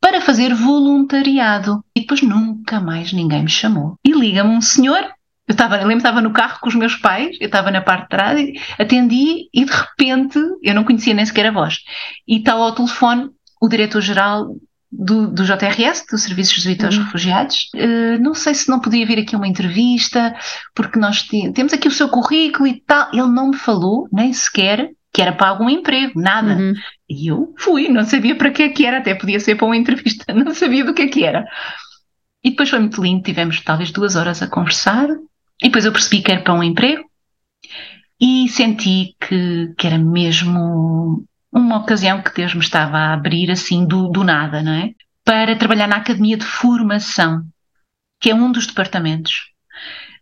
para 0.00 0.20
fazer 0.20 0.54
voluntariado. 0.54 1.84
E 1.94 2.00
depois 2.00 2.22
nunca 2.22 2.80
mais 2.80 3.12
ninguém 3.12 3.42
me 3.42 3.50
chamou. 3.50 3.96
E 4.04 4.12
liga-me 4.12 4.50
um 4.50 4.60
senhor 4.60 5.06
eu 5.48 5.52
estava, 5.52 5.76
lembro 5.78 5.96
estava 5.96 6.20
no 6.20 6.30
carro 6.30 6.58
com 6.60 6.68
os 6.68 6.74
meus 6.74 6.94
pais, 6.94 7.38
eu 7.40 7.46
estava 7.46 7.70
na 7.70 7.80
parte 7.80 8.02
de 8.02 8.08
trás, 8.10 8.50
atendi 8.78 9.48
e 9.52 9.64
de 9.64 9.72
repente 9.72 10.38
eu 10.62 10.74
não 10.74 10.84
conhecia 10.84 11.14
nem 11.14 11.24
sequer 11.24 11.46
a 11.46 11.50
voz. 11.50 11.78
E 12.26 12.36
está 12.36 12.52
ao 12.52 12.74
telefone 12.74 13.30
o 13.58 13.66
diretor-geral 13.66 14.54
do, 14.90 15.28
do 15.28 15.44
JRS, 15.44 16.06
do 16.10 16.18
Serviço 16.18 16.54
Jesuíta 16.54 16.86
aos 16.86 16.96
uhum. 16.96 17.04
Refugiados. 17.04 17.70
Uh, 17.74 18.22
não 18.22 18.34
sei 18.34 18.54
se 18.54 18.68
não 18.68 18.80
podia 18.80 19.06
vir 19.06 19.18
aqui 19.18 19.36
uma 19.36 19.46
entrevista, 19.46 20.34
porque 20.74 20.98
nós 20.98 21.22
temos 21.54 21.72
aqui 21.72 21.88
o 21.88 21.92
seu 21.92 22.08
currículo 22.08 22.66
e 22.66 22.80
tal. 22.80 23.08
Ele 23.12 23.28
não 23.28 23.50
me 23.50 23.56
falou 23.56 24.08
nem 24.12 24.32
sequer 24.32 24.90
que 25.12 25.22
era 25.22 25.32
para 25.32 25.48
algum 25.48 25.68
emprego, 25.68 26.20
nada. 26.20 26.54
Uhum. 26.54 26.74
E 27.08 27.30
eu 27.30 27.54
fui, 27.58 27.88
não 27.88 28.04
sabia 28.04 28.36
para 28.36 28.50
que 28.50 28.62
é 28.62 28.68
que 28.68 28.84
era, 28.84 28.98
até 28.98 29.14
podia 29.14 29.40
ser 29.40 29.56
para 29.56 29.66
uma 29.66 29.76
entrevista, 29.76 30.24
não 30.32 30.54
sabia 30.54 30.84
do 30.84 30.94
que 30.94 31.02
é 31.02 31.08
que 31.08 31.24
era. 31.24 31.44
E 32.44 32.50
depois 32.50 32.70
foi 32.70 32.78
muito 32.78 33.02
lindo, 33.02 33.22
tivemos 33.22 33.60
talvez 33.60 33.90
duas 33.90 34.16
horas 34.16 34.42
a 34.42 34.48
conversar, 34.48 35.08
e 35.60 35.66
depois 35.66 35.84
eu 35.84 35.92
percebi 35.92 36.22
que 36.22 36.30
era 36.30 36.42
para 36.42 36.54
um 36.54 36.62
emprego 36.62 37.02
e 38.20 38.48
senti 38.48 39.14
que, 39.20 39.72
que 39.76 39.86
era 39.86 39.98
mesmo 39.98 41.24
uma 41.52 41.78
ocasião 41.78 42.22
que 42.22 42.34
Deus 42.34 42.54
me 42.54 42.60
estava 42.60 42.96
a 42.96 43.12
abrir 43.12 43.50
assim 43.50 43.86
do, 43.86 44.08
do 44.08 44.24
nada, 44.24 44.62
não 44.62 44.72
é? 44.72 44.90
Para 45.24 45.56
trabalhar 45.56 45.86
na 45.86 45.96
Academia 45.96 46.36
de 46.36 46.44
Formação, 46.44 47.42
que 48.20 48.30
é 48.30 48.34
um 48.34 48.50
dos 48.50 48.66
departamentos, 48.66 49.50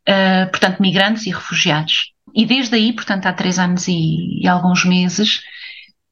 uh, 0.09 0.51
portanto, 0.51 0.81
migrantes 0.81 1.27
e 1.27 1.31
refugiados. 1.31 2.13
E 2.35 2.45
desde 2.45 2.75
aí, 2.77 2.93
portanto, 2.93 3.27
há 3.27 3.33
três 3.33 3.59
anos 3.59 3.89
e, 3.89 4.43
e 4.43 4.49
alguns 4.49 4.85
meses, 4.85 5.41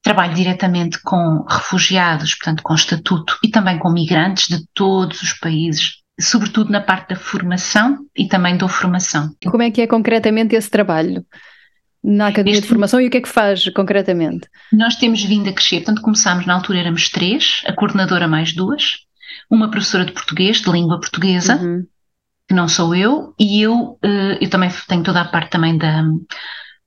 trabalho 0.03 0.35
diretamente 0.35 1.01
com 1.03 1.45
refugiados, 1.49 2.35
portanto, 2.35 2.63
com 2.63 2.75
estatuto, 2.75 3.39
e 3.43 3.49
também 3.49 3.79
com 3.79 3.91
migrantes 3.91 4.49
de 4.49 4.65
todos 4.75 5.23
os 5.23 5.33
países 5.33 6.05
sobretudo 6.21 6.71
na 6.71 6.81
parte 6.81 7.11
da 7.11 7.17
formação 7.17 7.99
e 8.17 8.27
também 8.27 8.57
da 8.57 8.69
formação. 8.69 9.31
Como 9.45 9.63
é 9.63 9.71
que 9.71 9.81
é 9.81 9.87
concretamente 9.87 10.55
esse 10.55 10.71
trabalho? 10.71 11.25
Na 12.05 12.27
Academia 12.27 12.53
este, 12.53 12.65
de 12.65 12.69
Formação 12.69 13.01
e 13.01 13.07
o 13.07 13.11
que 13.11 13.17
é 13.17 13.21
que 13.23 13.29
faz 13.29 13.67
concretamente? 13.71 14.47
Nós 14.71 14.97
temos 14.97 15.25
vindo 15.25 15.49
a 15.49 15.53
crescer, 15.55 15.77
portanto 15.77 16.03
começámos 16.03 16.45
na 16.45 16.53
altura 16.53 16.81
éramos 16.81 17.09
três, 17.09 17.63
a 17.67 17.73
coordenadora 17.73 18.29
mais 18.29 18.53
duas, 18.55 18.99
uma 19.51 19.71
professora 19.71 20.05
de 20.05 20.13
português, 20.13 20.61
de 20.61 20.71
língua 20.71 21.01
portuguesa, 21.01 21.57
uhum. 21.57 21.87
que 22.47 22.55
não 22.55 22.69
sou 22.69 22.95
eu, 22.95 23.35
e 23.41 23.63
eu, 23.63 23.99
eh, 24.05 24.39
eu 24.39 24.51
também 24.51 24.71
tenho 24.87 25.03
toda 25.03 25.23
a 25.23 25.25
parte 25.25 25.51
também 25.53 25.79
da, 25.79 26.05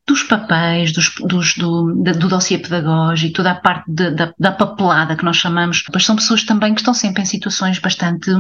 dos 0.07 0.21
papéis, 0.21 0.93
dos, 0.93 1.13
dos, 1.19 1.55
do, 1.55 1.95
do 1.95 2.27
dossiê 2.27 2.59
pedagógico, 2.59 3.33
toda 3.33 3.51
a 3.51 3.55
parte 3.55 3.91
de, 3.91 4.11
da, 4.11 4.31
da 4.37 4.51
papelada 4.51 5.15
que 5.15 5.25
nós 5.25 5.37
chamamos, 5.37 5.83
são 5.99 6.15
pessoas 6.15 6.43
também 6.43 6.75
que 6.75 6.81
estão 6.81 6.93
sempre 6.93 7.23
em 7.23 7.25
situações 7.25 7.79
bastante 7.79 8.31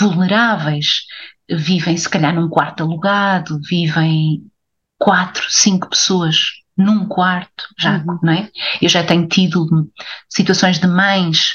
vulneráveis, 0.00 1.04
vivem 1.48 1.96
se 1.96 2.08
calhar 2.08 2.34
num 2.34 2.48
quarto 2.48 2.82
alugado, 2.82 3.60
vivem 3.68 4.42
quatro, 5.02 5.44
cinco 5.50 5.90
pessoas 5.90 6.36
num 6.78 7.06
quarto, 7.08 7.64
já, 7.76 7.96
uhum. 7.98 8.20
não 8.22 8.32
é? 8.32 8.48
Eu 8.80 8.88
já 8.88 9.02
tenho 9.02 9.26
tido 9.26 9.66
situações 10.28 10.78
de 10.78 10.86
mães 10.86 11.54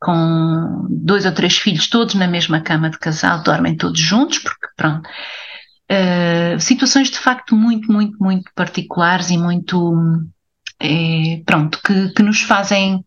com 0.00 0.86
dois 0.88 1.26
ou 1.26 1.32
três 1.32 1.58
filhos, 1.58 1.88
todos 1.88 2.14
na 2.14 2.28
mesma 2.28 2.60
cama 2.60 2.88
de 2.88 2.98
casal, 2.98 3.42
dormem 3.42 3.76
todos 3.76 3.98
juntos, 3.98 4.38
porque 4.38 4.68
pronto, 4.76 5.08
uh, 5.90 6.60
situações 6.60 7.10
de 7.10 7.18
facto 7.18 7.56
muito, 7.56 7.90
muito, 7.90 8.16
muito 8.22 8.48
particulares 8.54 9.30
e 9.30 9.36
muito, 9.36 9.92
é, 10.78 11.42
pronto, 11.44 11.80
que, 11.82 12.10
que 12.10 12.22
nos 12.22 12.40
fazem 12.40 13.04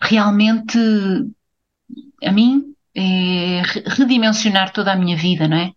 realmente, 0.00 0.78
a 2.24 2.32
mim, 2.32 2.64
é, 2.96 3.60
redimensionar 3.98 4.72
toda 4.72 4.92
a 4.92 4.96
minha 4.96 5.16
vida, 5.16 5.46
não 5.46 5.58
é? 5.58 5.72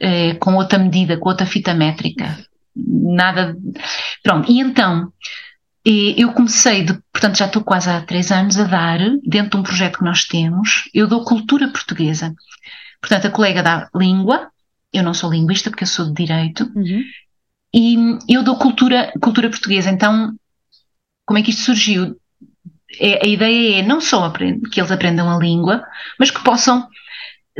é? 0.00 0.34
com 0.34 0.56
outra 0.56 0.80
medida, 0.80 1.16
com 1.16 1.28
outra 1.28 1.46
fita 1.46 1.72
métrica. 1.74 2.36
Nada. 2.74 3.56
Pronto, 4.22 4.50
e 4.50 4.60
então 4.60 5.12
eu 5.84 6.32
comecei, 6.32 6.84
de, 6.84 6.94
portanto 7.12 7.36
já 7.36 7.46
estou 7.46 7.62
quase 7.62 7.90
há 7.90 8.00
três 8.00 8.30
anos 8.30 8.56
a 8.58 8.64
dar, 8.64 8.98
dentro 9.24 9.50
de 9.50 9.56
um 9.56 9.62
projeto 9.62 9.98
que 9.98 10.04
nós 10.04 10.24
temos, 10.24 10.88
eu 10.94 11.08
dou 11.08 11.24
cultura 11.24 11.68
portuguesa. 11.68 12.34
Portanto, 13.00 13.26
a 13.26 13.30
colega 13.30 13.62
dá 13.62 13.90
língua, 13.94 14.48
eu 14.92 15.02
não 15.02 15.12
sou 15.12 15.30
linguista 15.30 15.70
porque 15.70 15.82
eu 15.82 15.88
sou 15.88 16.06
de 16.06 16.12
direito, 16.12 16.70
uhum. 16.76 17.02
e 17.74 18.18
eu 18.28 18.44
dou 18.44 18.56
cultura, 18.56 19.12
cultura 19.20 19.50
portuguesa. 19.50 19.90
Então, 19.90 20.32
como 21.26 21.38
é 21.38 21.42
que 21.42 21.50
isto 21.50 21.62
surgiu? 21.62 22.16
É, 23.00 23.26
a 23.26 23.28
ideia 23.28 23.80
é 23.80 23.82
não 23.82 24.00
só 24.00 24.30
que 24.30 24.80
eles 24.80 24.92
aprendam 24.92 25.28
a 25.28 25.38
língua, 25.38 25.84
mas 26.16 26.30
que 26.30 26.44
possam 26.44 26.86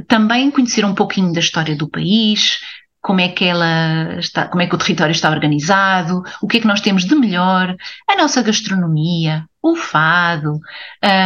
também 0.06 0.50
conhecer 0.50 0.84
um 0.84 0.94
pouquinho 0.94 1.32
da 1.32 1.40
história 1.40 1.74
do 1.74 1.88
país, 1.88 2.60
como 3.02 3.20
é 3.20 3.28
que 3.28 3.44
ela 3.44 4.16
está, 4.20 4.46
como 4.46 4.62
é 4.62 4.66
que 4.66 4.74
o 4.76 4.78
território 4.78 5.10
está 5.10 5.28
organizado, 5.28 6.22
o 6.40 6.46
que 6.46 6.58
é 6.58 6.60
que 6.60 6.66
nós 6.66 6.80
temos 6.80 7.04
de 7.04 7.14
melhor, 7.16 7.74
a 8.08 8.16
nossa 8.16 8.40
gastronomia, 8.42 9.44
o 9.60 9.74
fado, 9.74 10.60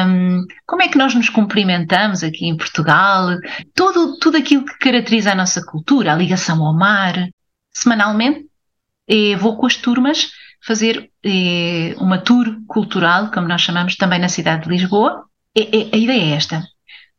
um, 0.08 0.42
como 0.66 0.82
é 0.82 0.88
que 0.88 0.96
nós 0.96 1.14
nos 1.14 1.28
cumprimentamos 1.28 2.22
aqui 2.22 2.46
em 2.46 2.56
Portugal, 2.56 3.28
tudo, 3.74 4.18
tudo 4.18 4.38
aquilo 4.38 4.64
que 4.64 4.78
caracteriza 4.78 5.32
a 5.32 5.34
nossa 5.34 5.64
cultura, 5.64 6.12
a 6.12 6.16
ligação 6.16 6.64
ao 6.64 6.74
mar. 6.74 7.14
Semanalmente 7.72 8.46
eh, 9.06 9.36
vou 9.36 9.58
com 9.58 9.66
as 9.66 9.76
turmas 9.76 10.30
fazer 10.66 11.10
eh, 11.22 11.94
uma 11.98 12.18
tour 12.18 12.56
cultural, 12.66 13.30
como 13.30 13.46
nós 13.46 13.60
chamamos, 13.60 13.96
também 13.96 14.18
na 14.18 14.28
cidade 14.28 14.64
de 14.64 14.70
Lisboa. 14.70 15.24
A 15.54 15.96
ideia 15.96 16.32
é 16.32 16.36
esta. 16.36 16.62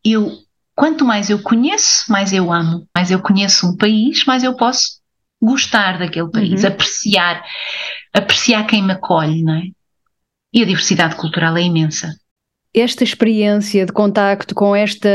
Eu 0.04 0.47
quanto 0.78 1.04
mais 1.04 1.30
eu 1.32 1.42
conheço, 1.42 2.10
mais 2.10 2.32
eu 2.32 2.54
amo. 2.54 2.88
Mais 2.96 3.10
eu 3.10 3.20
conheço 3.20 3.68
um 3.68 3.76
país, 3.76 4.24
mais 4.26 4.44
eu 4.44 4.56
posso 4.56 5.02
gostar 5.42 5.98
daquele 5.98 6.30
país, 6.30 6.64
uhum. 6.64 6.70
apreciar, 6.70 7.44
apreciar 8.14 8.66
quem 8.66 8.84
me 8.84 8.94
acolhe, 8.94 9.44
não 9.44 9.56
é? 9.56 9.64
E 10.54 10.62
a 10.62 10.66
diversidade 10.66 11.16
cultural 11.16 11.58
é 11.58 11.64
imensa. 11.64 12.16
Esta 12.74 13.04
experiência 13.04 13.88
de 13.88 13.92
contacto 13.92 14.54
com 14.54 14.76
esta 14.76 15.10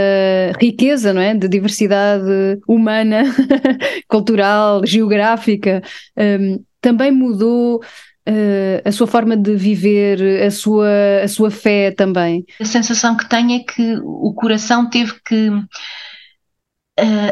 riqueza, 0.61 1.13
não 1.13 1.21
é, 1.21 1.33
de 1.33 1.47
diversidade 1.47 2.61
humana, 2.67 3.23
cultural, 4.09 4.85
geográfica, 4.85 5.81
um, 6.17 6.63
também 6.81 7.13
mudou 7.13 7.81
Uh, 8.29 8.81
a 8.85 8.93
sua 8.93 9.09
forma 9.09 9.37
de 9.37 9.57
viver, 9.57 10.45
a 10.45 10.51
sua, 10.51 10.89
a 11.25 11.29
sua 11.29 11.51
fé 11.51 11.91
também? 11.91 12.45
A 12.61 12.65
sensação 12.65 13.17
que 13.17 13.29
tenho 13.29 13.57
é 13.57 13.59
que 13.65 13.97
o 14.05 14.33
coração 14.33 14.89
teve 14.89 15.15
que 15.27 15.49
uh, 15.49 15.67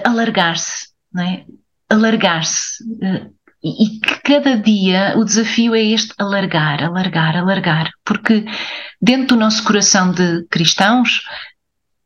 alargar-se, 0.05 0.89
não 1.13 1.23
é? 1.23 1.45
Alargar-se. 1.89 2.83
Uh, 2.83 3.33
e 3.63 4.01
que 4.01 4.23
cada 4.23 4.57
dia 4.57 5.15
o 5.17 5.25
desafio 5.25 5.75
é 5.75 5.83
este 5.83 6.13
alargar, 6.19 6.83
alargar, 6.83 7.37
alargar, 7.37 7.91
porque 8.05 8.45
dentro 9.01 9.37
do 9.37 9.41
nosso 9.41 9.63
coração 9.63 10.11
de 10.11 10.45
cristãos, 10.51 11.23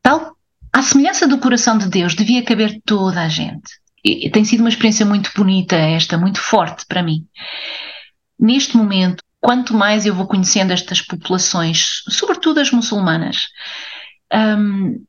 tal, 0.01 0.35
à 0.71 0.81
semelhança 0.83 1.27
do 1.27 1.39
coração 1.39 1.77
de 1.77 1.89
Deus, 1.89 2.13
devia 2.13 2.43
caber 2.43 2.81
toda 2.85 3.21
a 3.21 3.29
gente. 3.29 3.79
E, 4.03 4.29
tem 4.29 4.43
sido 4.43 4.59
uma 4.59 4.69
experiência 4.69 5.05
muito 5.05 5.31
bonita 5.35 5.75
esta, 5.75 6.17
muito 6.17 6.39
forte 6.39 6.85
para 6.87 7.01
mim 7.01 7.25
neste 8.39 8.77
momento, 8.77 9.23
quanto 9.39 9.73
mais 9.73 10.05
eu 10.05 10.15
vou 10.15 10.27
conhecendo 10.27 10.71
estas 10.71 11.01
populações, 11.01 12.03
sobretudo 12.09 12.59
as 12.59 12.71
muçulmanas, 12.71 13.47
um, 14.33 15.05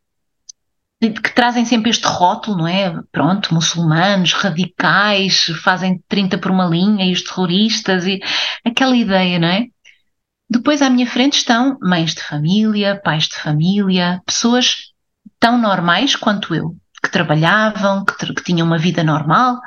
que 1.00 1.34
trazem 1.34 1.64
sempre 1.64 1.90
este 1.90 2.06
rótulo, 2.06 2.58
não 2.58 2.68
é? 2.68 2.94
Pronto, 3.12 3.52
muçulmanos, 3.54 4.32
radicais, 4.32 5.44
fazem 5.62 6.02
30 6.08 6.38
por 6.38 6.50
uma 6.50 6.66
linha 6.66 7.04
e 7.04 7.12
os 7.12 7.22
terroristas, 7.22 8.06
e 8.06 8.20
aquela 8.64 8.96
ideia, 8.96 9.38
não 9.38 9.48
é? 9.48 9.66
Depois 10.48 10.80
à 10.80 10.88
minha 10.88 11.06
frente 11.06 11.38
estão 11.38 11.76
mães 11.82 12.14
de 12.14 12.22
família, 12.22 13.00
pais 13.02 13.24
de 13.24 13.36
família, 13.36 14.22
pessoas 14.24 14.92
tão 15.40 15.58
normais 15.58 16.14
quanto 16.14 16.54
eu, 16.54 16.74
que 17.02 17.10
trabalhavam, 17.10 18.04
que, 18.04 18.34
que 18.34 18.42
tinham 18.44 18.66
uma 18.66 18.78
vida 18.78 19.02
normal, 19.02 19.60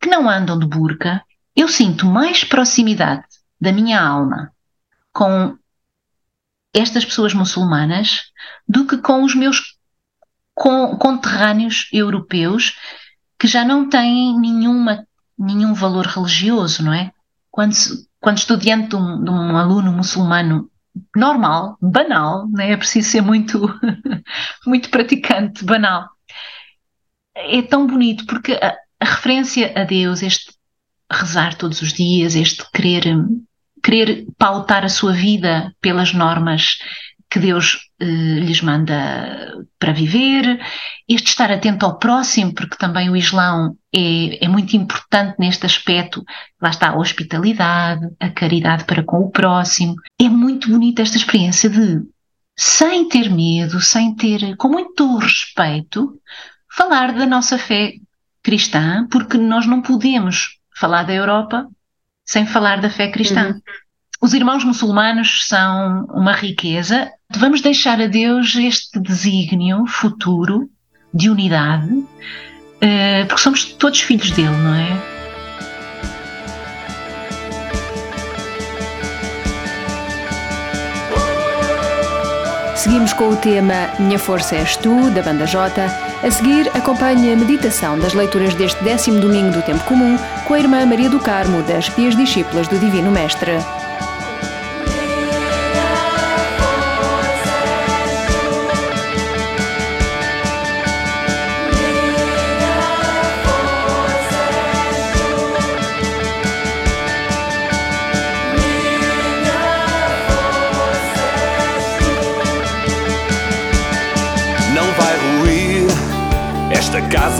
que 0.00 0.08
não 0.08 0.28
andam 0.28 0.58
de 0.58 0.66
burca. 0.66 1.22
Eu 1.56 1.68
sinto 1.68 2.04
mais 2.04 2.44
proximidade 2.44 3.24
da 3.58 3.72
minha 3.72 4.00
alma 4.00 4.52
com 5.12 5.56
estas 6.74 7.04
pessoas 7.04 7.32
muçulmanas 7.32 8.24
do 8.68 8.86
que 8.86 8.98
com 8.98 9.24
os 9.24 9.34
meus 9.34 9.76
conterrâneos 10.54 11.88
europeus 11.92 12.76
que 13.38 13.46
já 13.46 13.64
não 13.64 13.88
têm 13.88 14.38
nenhuma, 14.38 15.06
nenhum 15.38 15.72
valor 15.72 16.06
religioso, 16.06 16.82
não 16.82 16.92
é? 16.92 17.12
Quando, 17.50 17.74
quando 18.20 18.38
estou 18.38 18.56
diante 18.56 18.90
de 18.90 18.96
um, 18.96 19.24
de 19.24 19.30
um 19.30 19.56
aluno 19.56 19.92
muçulmano 19.92 20.70
normal, 21.14 21.78
banal, 21.80 22.46
não 22.48 22.60
é? 22.60 22.72
é 22.72 22.76
preciso 22.76 23.10
ser 23.10 23.20
muito, 23.22 23.60
muito 24.66 24.90
praticante, 24.90 25.64
banal. 25.64 26.08
É 27.34 27.62
tão 27.62 27.86
bonito 27.86 28.26
porque 28.26 28.52
a, 28.52 28.76
a 29.00 29.04
referência 29.04 29.72
a 29.74 29.84
Deus, 29.84 30.22
este 30.22 30.55
rezar 31.10 31.54
todos 31.54 31.82
os 31.82 31.92
dias, 31.92 32.34
este 32.34 32.64
querer, 32.72 33.16
querer 33.82 34.26
pautar 34.38 34.84
a 34.84 34.88
sua 34.88 35.12
vida 35.12 35.74
pelas 35.80 36.12
normas 36.12 36.78
que 37.30 37.38
Deus 37.38 37.90
eh, 38.00 38.04
lhes 38.04 38.60
manda 38.60 39.64
para 39.78 39.92
viver, 39.92 40.60
este 41.08 41.28
estar 41.28 41.50
atento 41.50 41.84
ao 41.84 41.98
próximo, 41.98 42.54
porque 42.54 42.76
também 42.76 43.10
o 43.10 43.16
Islão 43.16 43.76
é, 43.92 44.44
é 44.44 44.48
muito 44.48 44.76
importante 44.76 45.34
neste 45.38 45.66
aspecto, 45.66 46.24
lá 46.60 46.70
está 46.70 46.90
a 46.90 46.96
hospitalidade, 46.96 48.06
a 48.20 48.28
caridade 48.28 48.84
para 48.84 49.02
com 49.02 49.18
o 49.18 49.30
próximo. 49.30 49.96
É 50.20 50.28
muito 50.28 50.68
bonita 50.70 51.02
esta 51.02 51.16
experiência 51.16 51.68
de, 51.68 52.00
sem 52.56 53.08
ter 53.08 53.28
medo, 53.28 53.80
sem 53.80 54.14
ter, 54.14 54.56
com 54.56 54.68
muito 54.68 55.16
respeito, 55.18 56.20
falar 56.76 57.12
da 57.12 57.26
nossa 57.26 57.58
fé 57.58 57.94
cristã, 58.42 59.06
porque 59.10 59.36
nós 59.36 59.66
não 59.66 59.82
podemos 59.82 60.56
falar 60.76 61.04
da 61.04 61.14
Europa 61.14 61.66
sem 62.24 62.46
falar 62.46 62.80
da 62.80 62.90
fé 62.90 63.08
cristã. 63.10 63.48
Uhum. 63.48 63.60
Os 64.20 64.34
irmãos 64.34 64.64
muçulmanos 64.64 65.46
são 65.46 66.06
uma 66.06 66.32
riqueza. 66.32 67.10
Vamos 67.30 67.60
deixar 67.60 68.00
a 68.00 68.06
Deus 68.06 68.54
este 68.56 69.00
desígnio 69.00 69.86
futuro 69.86 70.68
de 71.12 71.30
unidade, 71.30 72.04
eh, 72.80 73.24
porque 73.24 73.42
somos 73.42 73.64
todos 73.64 74.00
filhos 74.00 74.30
dele, 74.32 74.48
não 74.48 74.74
é? 74.74 75.15
Seguimos 82.86 83.12
com 83.12 83.30
o 83.30 83.36
tema 83.36 83.90
Minha 83.98 84.16
Força 84.16 84.54
És 84.54 84.76
Tu, 84.76 85.10
da 85.10 85.20
Banda 85.20 85.44
J. 85.44 85.82
A 86.22 86.30
seguir, 86.30 86.68
acompanhe 86.68 87.32
a 87.32 87.36
meditação 87.36 87.98
das 87.98 88.14
leituras 88.14 88.54
deste 88.54 88.80
décimo 88.84 89.18
domingo 89.18 89.50
do 89.50 89.60
Tempo 89.62 89.82
Comum 89.82 90.16
com 90.46 90.54
a 90.54 90.60
irmã 90.60 90.86
Maria 90.86 91.10
do 91.10 91.18
Carmo, 91.18 91.64
das 91.64 91.88
Pias 91.88 92.14
Discípulas 92.14 92.68
do 92.68 92.78
Divino 92.78 93.10
Mestre. 93.10 93.58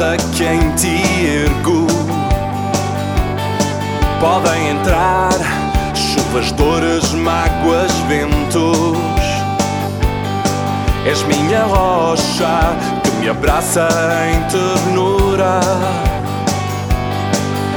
Casa 0.07 0.17
que 0.33 0.45
em 0.45 0.71
ti 0.73 1.03
ergo. 1.27 1.87
Podem 4.21 4.69
entrar 4.71 5.33
chuvas, 5.95 6.53
dores, 6.53 7.13
mágoas, 7.13 7.93
ventos. 8.09 9.19
És 11.05 11.23
minha 11.25 11.65
rocha 11.65 12.77
que 13.03 13.11
me 13.19 13.29
abraça 13.29 13.89
em 14.31 14.41
ternura. 14.51 15.61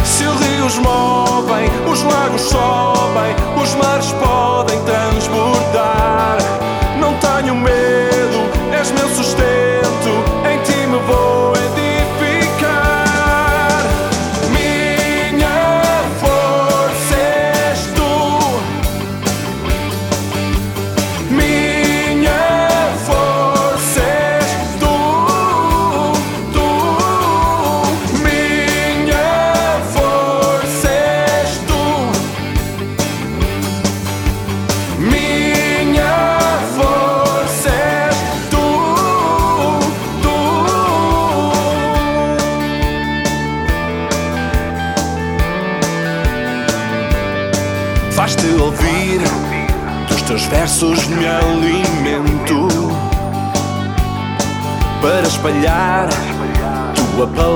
Se 0.03 0.25
os 0.25 0.39
rios 0.41 0.77
movem, 0.79 1.69
os 1.89 2.03
lagos 2.03 2.41
sobem, 2.41 3.35
os 3.61 3.75
mares 3.75 4.11
podem 4.13 4.28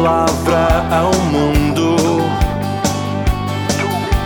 palavra 0.04 0.86
ao 0.92 1.14
mundo. 1.32 1.96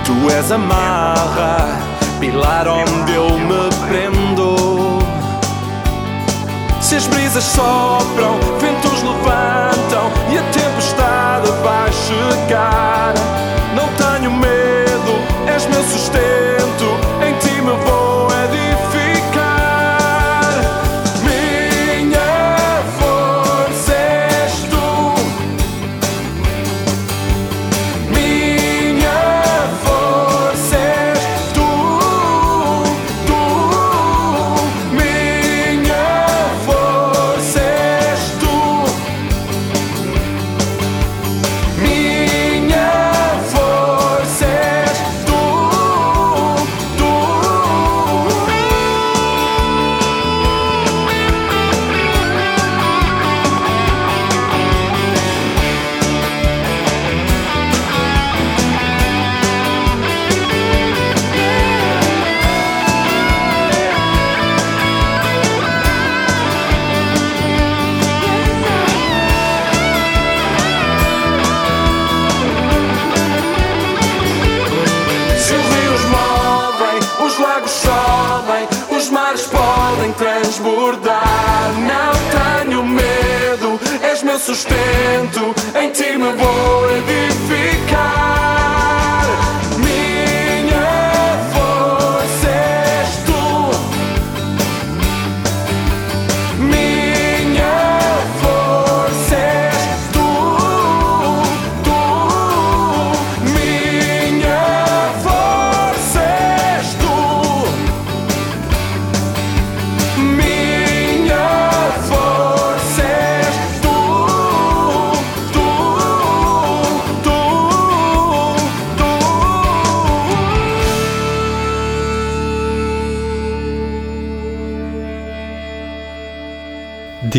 Tu 0.03 0.31
és 0.31 0.51
a 0.51 0.57
marra, 0.57 1.77
pilar 2.19 2.67
onde 2.67 3.13
eu 3.13 3.29
me 3.37 3.69
prendo. 3.87 4.97
Se 6.81 6.95
as 6.95 7.05
brisas 7.05 7.43
sopram, 7.43 8.39
ventos 8.59 9.03
levantam 9.03 10.09
e 10.31 10.39
a 10.39 10.43
tempestade 10.51 11.51
vai 11.63 11.91
chegar. 11.93 13.13
Não 13.75 13.87
tenho 13.97 14.31
medo, 14.31 15.13
és 15.45 15.67
meu 15.67 15.83
sustento, 15.83 17.06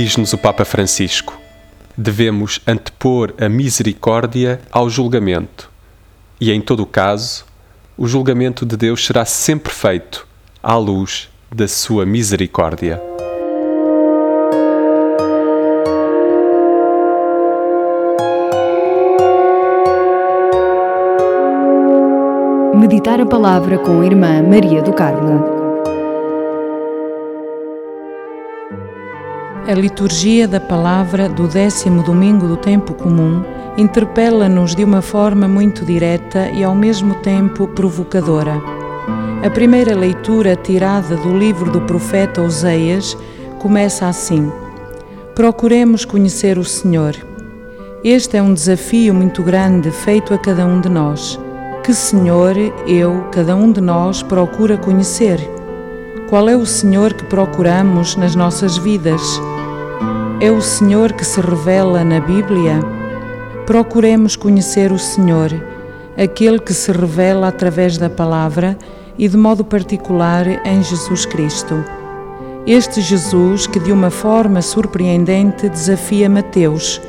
Diz-nos 0.01 0.33
o 0.33 0.39
Papa 0.39 0.65
Francisco: 0.65 1.37
devemos 1.97 2.61
antepor 2.65 3.35
a 3.37 3.49
misericórdia 3.49 4.61
ao 4.71 4.89
julgamento, 4.89 5.69
e 6.41 6.53
em 6.53 6.61
todo 6.61 6.85
o 6.85 6.87
caso, 6.87 7.45
o 7.97 8.07
julgamento 8.07 8.65
de 8.65 8.77
Deus 8.77 9.05
será 9.05 9.25
sempre 9.25 9.73
feito 9.73 10.25
à 10.63 10.77
luz 10.77 11.29
da 11.53 11.67
sua 11.67 12.07
misericórdia. 12.07 13.03
Meditar 22.73 23.21
a 23.21 23.27
palavra 23.27 23.79
com 23.79 24.01
a 24.01 24.07
irmã 24.07 24.45
Maria 24.45 24.81
do 24.81 24.93
Carmo. 24.93 25.59
A 29.69 29.75
liturgia 29.75 30.49
da 30.49 30.59
palavra 30.59 31.29
do 31.29 31.47
décimo 31.47 32.03
domingo 32.03 32.49
do 32.49 32.57
tempo 32.57 32.95
comum 32.95 33.45
interpela-nos 33.77 34.75
de 34.75 34.83
uma 34.83 35.03
forma 35.03 35.47
muito 35.47 35.85
direta 35.85 36.49
e 36.49 36.65
ao 36.65 36.75
mesmo 36.75 37.17
tempo 37.17 37.69
provocadora. 37.69 38.63
A 39.45 39.51
primeira 39.51 39.95
leitura 39.95 40.57
tirada 40.57 41.17
do 41.17 41.37
livro 41.37 41.71
do 41.71 41.83
profeta 41.83 42.41
Oseias 42.41 43.15
começa 43.59 44.09
assim: 44.09 44.51
Procuremos 45.35 46.07
conhecer 46.07 46.57
o 46.57 46.65
Senhor. 46.65 47.15
Este 48.03 48.39
é 48.39 48.43
um 48.43 48.55
desafio 48.55 49.13
muito 49.13 49.43
grande 49.43 49.91
feito 49.91 50.33
a 50.33 50.39
cada 50.39 50.65
um 50.65 50.81
de 50.81 50.89
nós. 50.89 51.39
Que 51.85 51.93
Senhor 51.93 52.57
eu, 52.87 53.27
cada 53.31 53.55
um 53.55 53.71
de 53.71 53.83
nós, 53.83 54.23
procura 54.23 54.79
conhecer? 54.79 55.39
Qual 56.31 56.49
é 56.49 56.57
o 56.57 56.65
Senhor 56.65 57.13
que 57.13 57.25
procuramos 57.27 58.17
nas 58.17 58.35
nossas 58.35 58.79
vidas? 58.79 59.21
É 60.41 60.53
o 60.53 60.63
Senhor 60.63 61.15
que 61.15 61.25
se 61.25 61.41
revela 61.41 62.05
na 62.05 62.21
Bíblia? 62.21 62.79
Procuremos 63.67 64.37
conhecer 64.37 64.93
o 64.93 64.99
Senhor, 64.99 65.51
aquele 66.17 66.61
que 66.61 66.73
se 66.73 66.93
revela 66.93 67.49
através 67.49 67.99
da 67.99 68.09
palavra 68.09 68.79
e 69.19 69.27
de 69.27 69.37
modo 69.37 69.65
particular 69.65 70.47
em 70.65 70.81
Jesus 70.81 71.27
Cristo. 71.27 71.85
Este 72.65 73.01
Jesus 73.01 73.67
que 73.67 73.81
de 73.81 73.91
uma 73.91 74.11
forma 74.11 74.63
surpreendente 74.63 75.69
desafia 75.69 76.31
Mateus, 76.31 77.01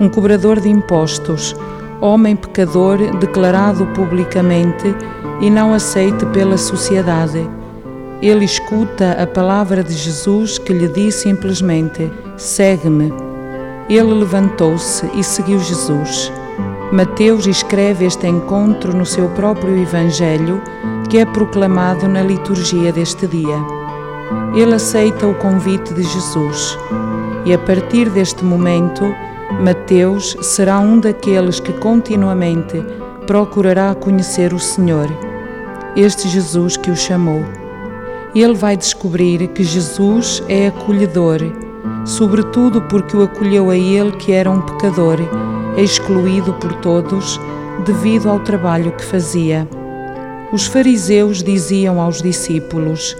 um 0.00 0.08
cobrador 0.08 0.58
de 0.58 0.68
impostos, 0.68 1.54
homem 2.00 2.34
pecador 2.34 2.98
declarado 3.20 3.86
publicamente 3.94 4.92
e 5.40 5.48
não 5.48 5.72
aceite 5.72 6.26
pela 6.26 6.58
sociedade 6.58 7.48
ele 8.22 8.44
escuta 8.44 9.20
a 9.20 9.26
palavra 9.26 9.82
de 9.82 9.94
Jesus 9.94 10.56
que 10.56 10.72
lhe 10.72 10.86
diz 10.86 11.16
simplesmente: 11.16 12.08
Segue-me. 12.42 13.12
Ele 13.88 14.14
levantou-se 14.14 15.06
e 15.14 15.22
seguiu 15.22 15.60
Jesus. 15.60 16.32
Mateus 16.90 17.46
escreve 17.46 18.04
este 18.04 18.26
encontro 18.26 18.92
no 18.92 19.06
seu 19.06 19.28
próprio 19.28 19.80
Evangelho, 19.80 20.60
que 21.08 21.18
é 21.18 21.24
proclamado 21.24 22.08
na 22.08 22.20
liturgia 22.20 22.92
deste 22.92 23.28
dia. 23.28 23.56
Ele 24.56 24.74
aceita 24.74 25.24
o 25.24 25.36
convite 25.36 25.94
de 25.94 26.02
Jesus 26.02 26.76
e, 27.46 27.54
a 27.54 27.58
partir 27.58 28.10
deste 28.10 28.44
momento, 28.44 29.04
Mateus 29.60 30.36
será 30.42 30.80
um 30.80 30.98
daqueles 30.98 31.60
que 31.60 31.72
continuamente 31.74 32.84
procurará 33.24 33.94
conhecer 33.94 34.52
o 34.52 34.58
Senhor, 34.58 35.06
este 35.94 36.28
Jesus 36.28 36.76
que 36.76 36.90
o 36.90 36.96
chamou 36.96 37.44
ele 38.34 38.54
vai 38.54 38.76
descobrir 38.78 39.46
que 39.48 39.62
Jesus 39.62 40.42
é 40.48 40.68
acolhedor, 40.68 41.40
sobretudo 42.04 42.82
porque 42.82 43.16
o 43.16 43.22
acolheu 43.22 43.70
a 43.70 43.76
ele 43.76 44.12
que 44.12 44.32
era 44.32 44.50
um 44.50 44.60
pecador, 44.60 45.18
excluído 45.76 46.52
por 46.54 46.72
todos 46.74 47.40
devido 47.84 48.28
ao 48.28 48.40
trabalho 48.40 48.92
que 48.92 49.04
fazia. 49.04 49.68
Os 50.52 50.66
fariseus 50.66 51.42
diziam 51.42 52.00
aos 52.00 52.20
discípulos: 52.20 53.16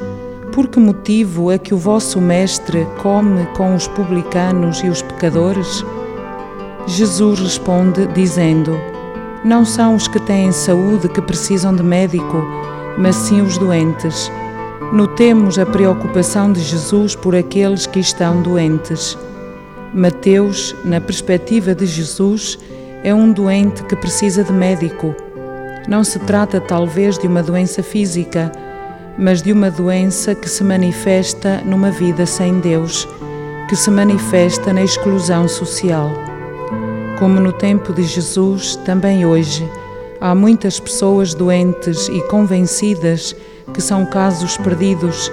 Por 0.52 0.68
que 0.68 0.78
motivo 0.78 1.50
é 1.50 1.58
que 1.58 1.72
o 1.72 1.78
vosso 1.78 2.20
mestre 2.20 2.86
come 3.00 3.46
com 3.56 3.74
os 3.74 3.88
publicanos 3.88 4.80
e 4.80 4.88
os 4.88 5.02
pecadores? 5.02 5.84
Jesus 6.86 7.40
responde 7.40 8.06
dizendo: 8.08 8.78
Não 9.44 9.64
são 9.64 9.94
os 9.94 10.08
que 10.08 10.20
têm 10.20 10.52
saúde 10.52 11.08
que 11.08 11.22
precisam 11.22 11.74
de 11.74 11.82
médico, 11.82 12.44
mas 12.98 13.16
sim 13.16 13.40
os 13.40 13.56
doentes. 13.56 14.30
Notemos 14.92 15.58
a 15.58 15.64
preocupação 15.64 16.52
de 16.52 16.60
Jesus 16.60 17.16
por 17.16 17.34
aqueles 17.34 17.86
que 17.86 17.98
estão 17.98 18.42
doentes. 18.42 19.16
Mateus, 19.94 20.76
na 20.84 21.00
perspectiva 21.00 21.74
de 21.74 21.86
Jesus, 21.86 22.58
é 23.02 23.14
um 23.14 23.32
doente 23.32 23.82
que 23.84 23.96
precisa 23.96 24.44
de 24.44 24.52
médico. 24.52 25.14
Não 25.88 26.04
se 26.04 26.18
trata 26.18 26.60
talvez 26.60 27.16
de 27.16 27.26
uma 27.26 27.42
doença 27.42 27.82
física, 27.82 28.52
mas 29.16 29.40
de 29.40 29.50
uma 29.50 29.70
doença 29.70 30.34
que 30.34 30.48
se 30.48 30.62
manifesta 30.62 31.62
numa 31.64 31.90
vida 31.90 32.26
sem 32.26 32.60
Deus, 32.60 33.08
que 33.70 33.76
se 33.76 33.90
manifesta 33.90 34.74
na 34.74 34.82
exclusão 34.82 35.48
social. 35.48 36.10
Como 37.18 37.40
no 37.40 37.54
tempo 37.54 37.94
de 37.94 38.02
Jesus, 38.02 38.76
também 38.84 39.24
hoje, 39.24 39.66
há 40.20 40.34
muitas 40.34 40.78
pessoas 40.78 41.32
doentes 41.32 42.08
e 42.08 42.20
convencidas 42.28 43.34
que 43.72 43.80
são 43.80 44.04
casos 44.06 44.56
perdidos 44.56 45.30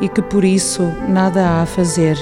e 0.00 0.08
que 0.08 0.22
por 0.22 0.44
isso 0.44 0.82
nada 1.08 1.46
há 1.46 1.62
a 1.62 1.66
fazer. 1.66 2.16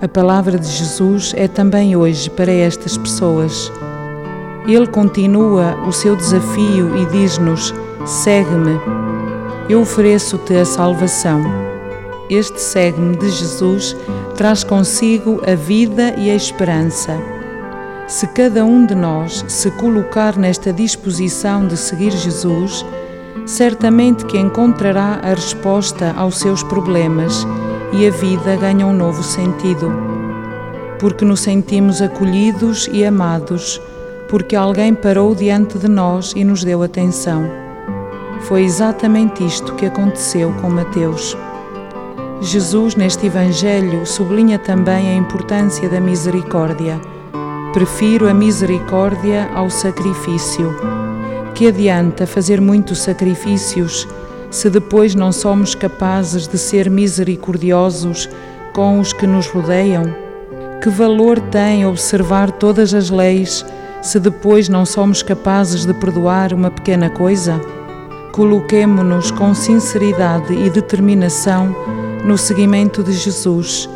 A 0.00 0.08
palavra 0.08 0.58
de 0.58 0.68
Jesus 0.68 1.32
é 1.36 1.48
também 1.48 1.96
hoje 1.96 2.28
para 2.30 2.52
estas 2.52 2.96
pessoas. 2.96 3.72
Ele 4.66 4.86
continua 4.86 5.76
o 5.86 5.92
seu 5.92 6.16
desafio 6.16 6.96
e 6.96 7.06
diz-nos: 7.06 7.74
Segue-me, 8.04 8.78
eu 9.68 9.80
ofereço-te 9.80 10.54
a 10.54 10.64
salvação. 10.64 11.42
Este 12.28 12.60
segue-me 12.60 13.16
de 13.16 13.30
Jesus 13.30 13.96
traz 14.36 14.64
consigo 14.64 15.40
a 15.46 15.54
vida 15.54 16.14
e 16.18 16.30
a 16.30 16.34
esperança. 16.34 17.16
Se 18.06 18.26
cada 18.28 18.64
um 18.64 18.84
de 18.84 18.94
nós 18.94 19.44
se 19.48 19.70
colocar 19.72 20.36
nesta 20.36 20.72
disposição 20.72 21.66
de 21.66 21.76
seguir 21.76 22.10
Jesus, 22.10 22.84
certamente 23.44 24.24
que 24.24 24.38
encontrará 24.38 25.20
a 25.22 25.30
resposta 25.30 26.14
aos 26.16 26.38
seus 26.38 26.62
problemas 26.62 27.46
e 27.92 28.06
a 28.06 28.10
vida 28.10 28.56
ganha 28.56 28.86
um 28.86 28.92
novo 28.92 29.22
sentido. 29.22 29.92
Porque 30.98 31.24
nos 31.24 31.40
sentimos 31.40 32.00
acolhidos 32.00 32.88
e 32.92 33.04
amados, 33.04 33.80
porque 34.28 34.56
alguém 34.56 34.94
parou 34.94 35.34
diante 35.34 35.78
de 35.78 35.88
nós 35.88 36.32
e 36.34 36.44
nos 36.44 36.64
deu 36.64 36.82
atenção. 36.82 37.44
Foi 38.42 38.62
exatamente 38.62 39.44
isto 39.44 39.74
que 39.74 39.86
aconteceu 39.86 40.52
com 40.60 40.70
Mateus. 40.70 41.36
Jesus, 42.40 42.94
neste 42.94 43.26
Evangelho, 43.26 44.04
sublinha 44.06 44.58
também 44.58 45.08
a 45.08 45.14
importância 45.14 45.88
da 45.88 46.00
misericórdia. 46.00 47.00
Prefiro 47.72 48.28
a 48.28 48.34
misericórdia 48.34 49.50
ao 49.54 49.70
sacrifício 49.70 51.05
que 51.56 51.68
adianta 51.68 52.26
fazer 52.26 52.60
muitos 52.60 52.98
sacrifícios 52.98 54.06
se 54.50 54.68
depois 54.68 55.14
não 55.14 55.32
somos 55.32 55.74
capazes 55.74 56.46
de 56.46 56.58
ser 56.58 56.90
misericordiosos 56.90 58.28
com 58.74 59.00
os 59.00 59.14
que 59.14 59.26
nos 59.26 59.46
rodeiam? 59.46 60.04
Que 60.82 60.90
valor 60.90 61.40
tem 61.40 61.86
observar 61.86 62.52
todas 62.52 62.92
as 62.92 63.08
leis 63.08 63.64
se 64.02 64.20
depois 64.20 64.68
não 64.68 64.84
somos 64.84 65.22
capazes 65.22 65.86
de 65.86 65.94
perdoar 65.94 66.52
uma 66.52 66.70
pequena 66.70 67.08
coisa? 67.08 67.58
Coloquemo-nos 68.32 69.30
com 69.30 69.54
sinceridade 69.54 70.52
e 70.52 70.68
determinação 70.68 71.74
no 72.22 72.36
seguimento 72.36 73.02
de 73.02 73.14
Jesus 73.14 73.88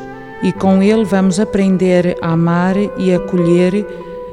e 0.43 0.51
com 0.51 0.83
Ele 0.83 1.05
vamos 1.05 1.39
aprender 1.39 2.17
a 2.23 2.33
amar 2.33 2.75
e 2.97 3.15
acolher 3.15 3.87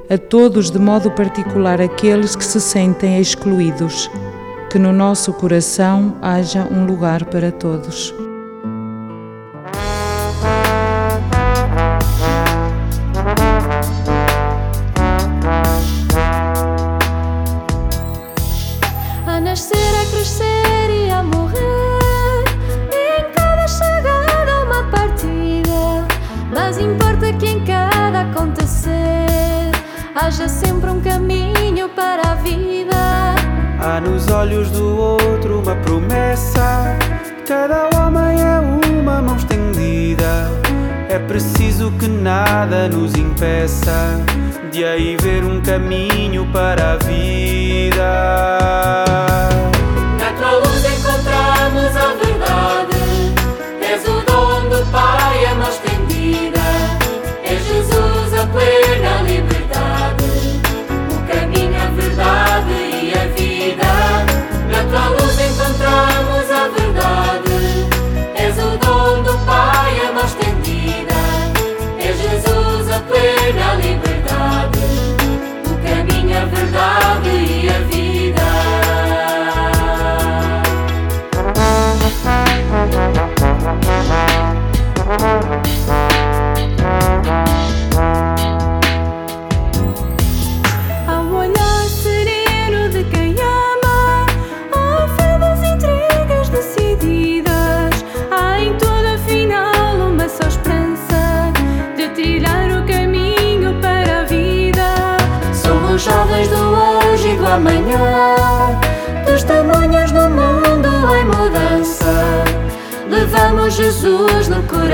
a 0.10 0.17
todos, 0.17 0.70
de 0.72 0.80
modo 0.80 1.12
particular 1.12 1.82
aqueles 1.82 2.36
que 2.36 2.46
se 2.46 2.62
sentem 2.62 3.20
excluídos. 3.20 4.10
Que 4.72 4.80
no 4.80 4.91
nosso 4.93 5.34
coração 5.34 6.15
haja 6.22 6.67
um 6.72 6.86
lugar 6.86 7.26
para 7.26 7.52
todos. 7.52 8.13
Cada 37.48 37.88
homem 37.96 38.42
é 38.42 38.60
uma 38.60 39.22
mão 39.22 39.38
estendida. 39.38 40.52
É 41.08 41.18
preciso 41.18 41.94
que 41.94 42.06
nada 42.06 42.90
nos 42.90 43.16
impeça 43.16 44.20
de 44.70 44.84
aí 44.84 45.16
ver 45.22 45.46
um 45.46 45.62
caminho 45.62 46.46
para 46.52 46.96
a 46.96 46.98
vida. 46.98 48.04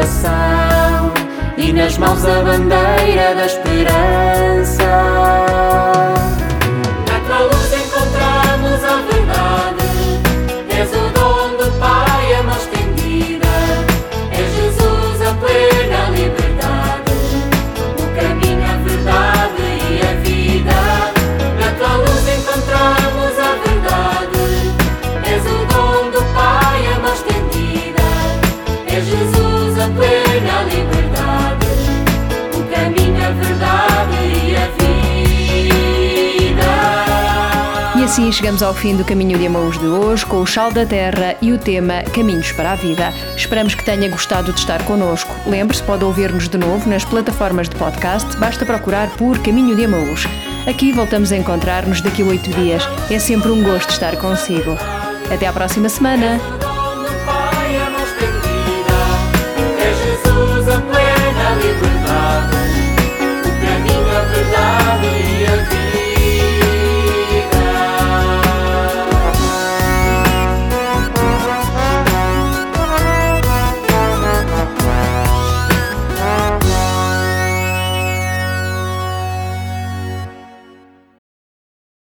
Coração 0.03 1.13
e 1.57 1.71
nas 1.71 1.97
mãos 1.97 2.25
a 2.25 2.41
bandeira 2.41 3.35
da 3.35 3.45
esperança. 3.45 4.82
A 29.83 29.87
plena 29.89 30.63
liberdade, 30.63 31.67
o 32.55 32.63
caminho, 32.73 33.21
a 33.21 33.31
verdade 33.31 34.15
e 34.45 34.55
a 34.55 34.67
vida. 34.77 36.63
E 37.99 38.03
assim 38.03 38.31
chegamos 38.31 38.63
ao 38.63 38.73
fim 38.73 38.95
do 38.95 39.03
Caminho 39.03 39.37
de 39.37 39.45
Amaús 39.45 39.77
de 39.77 39.85
hoje, 39.85 40.25
com 40.25 40.37
o 40.37 40.45
Chal 40.45 40.71
da 40.71 40.85
Terra 40.85 41.35
e 41.41 41.51
o 41.51 41.57
tema 41.57 42.01
Caminhos 42.13 42.53
para 42.53 42.71
a 42.71 42.75
Vida. 42.75 43.13
Esperamos 43.35 43.75
que 43.75 43.83
tenha 43.83 44.07
gostado 44.07 44.53
de 44.53 44.59
estar 44.59 44.81
connosco. 44.85 45.35
Lembre-se, 45.45 45.83
pode 45.83 46.05
ouvir-nos 46.05 46.47
de 46.47 46.57
novo 46.57 46.89
nas 46.89 47.03
plataformas 47.03 47.67
de 47.67 47.75
podcast, 47.75 48.37
basta 48.37 48.65
procurar 48.65 49.09
por 49.17 49.37
Caminho 49.39 49.75
de 49.75 49.83
Amaús. 49.83 50.25
Aqui 50.65 50.93
voltamos 50.93 51.33
a 51.33 51.37
encontrar-nos 51.37 51.99
daqui 51.99 52.21
a 52.21 52.25
oito 52.25 52.49
dias. 52.51 52.87
É 53.11 53.19
sempre 53.19 53.51
um 53.51 53.61
gosto 53.61 53.89
estar 53.89 54.15
consigo. 54.15 54.77
Até 55.29 55.45
à 55.45 55.51
próxima 55.51 55.89
semana! 55.89 56.62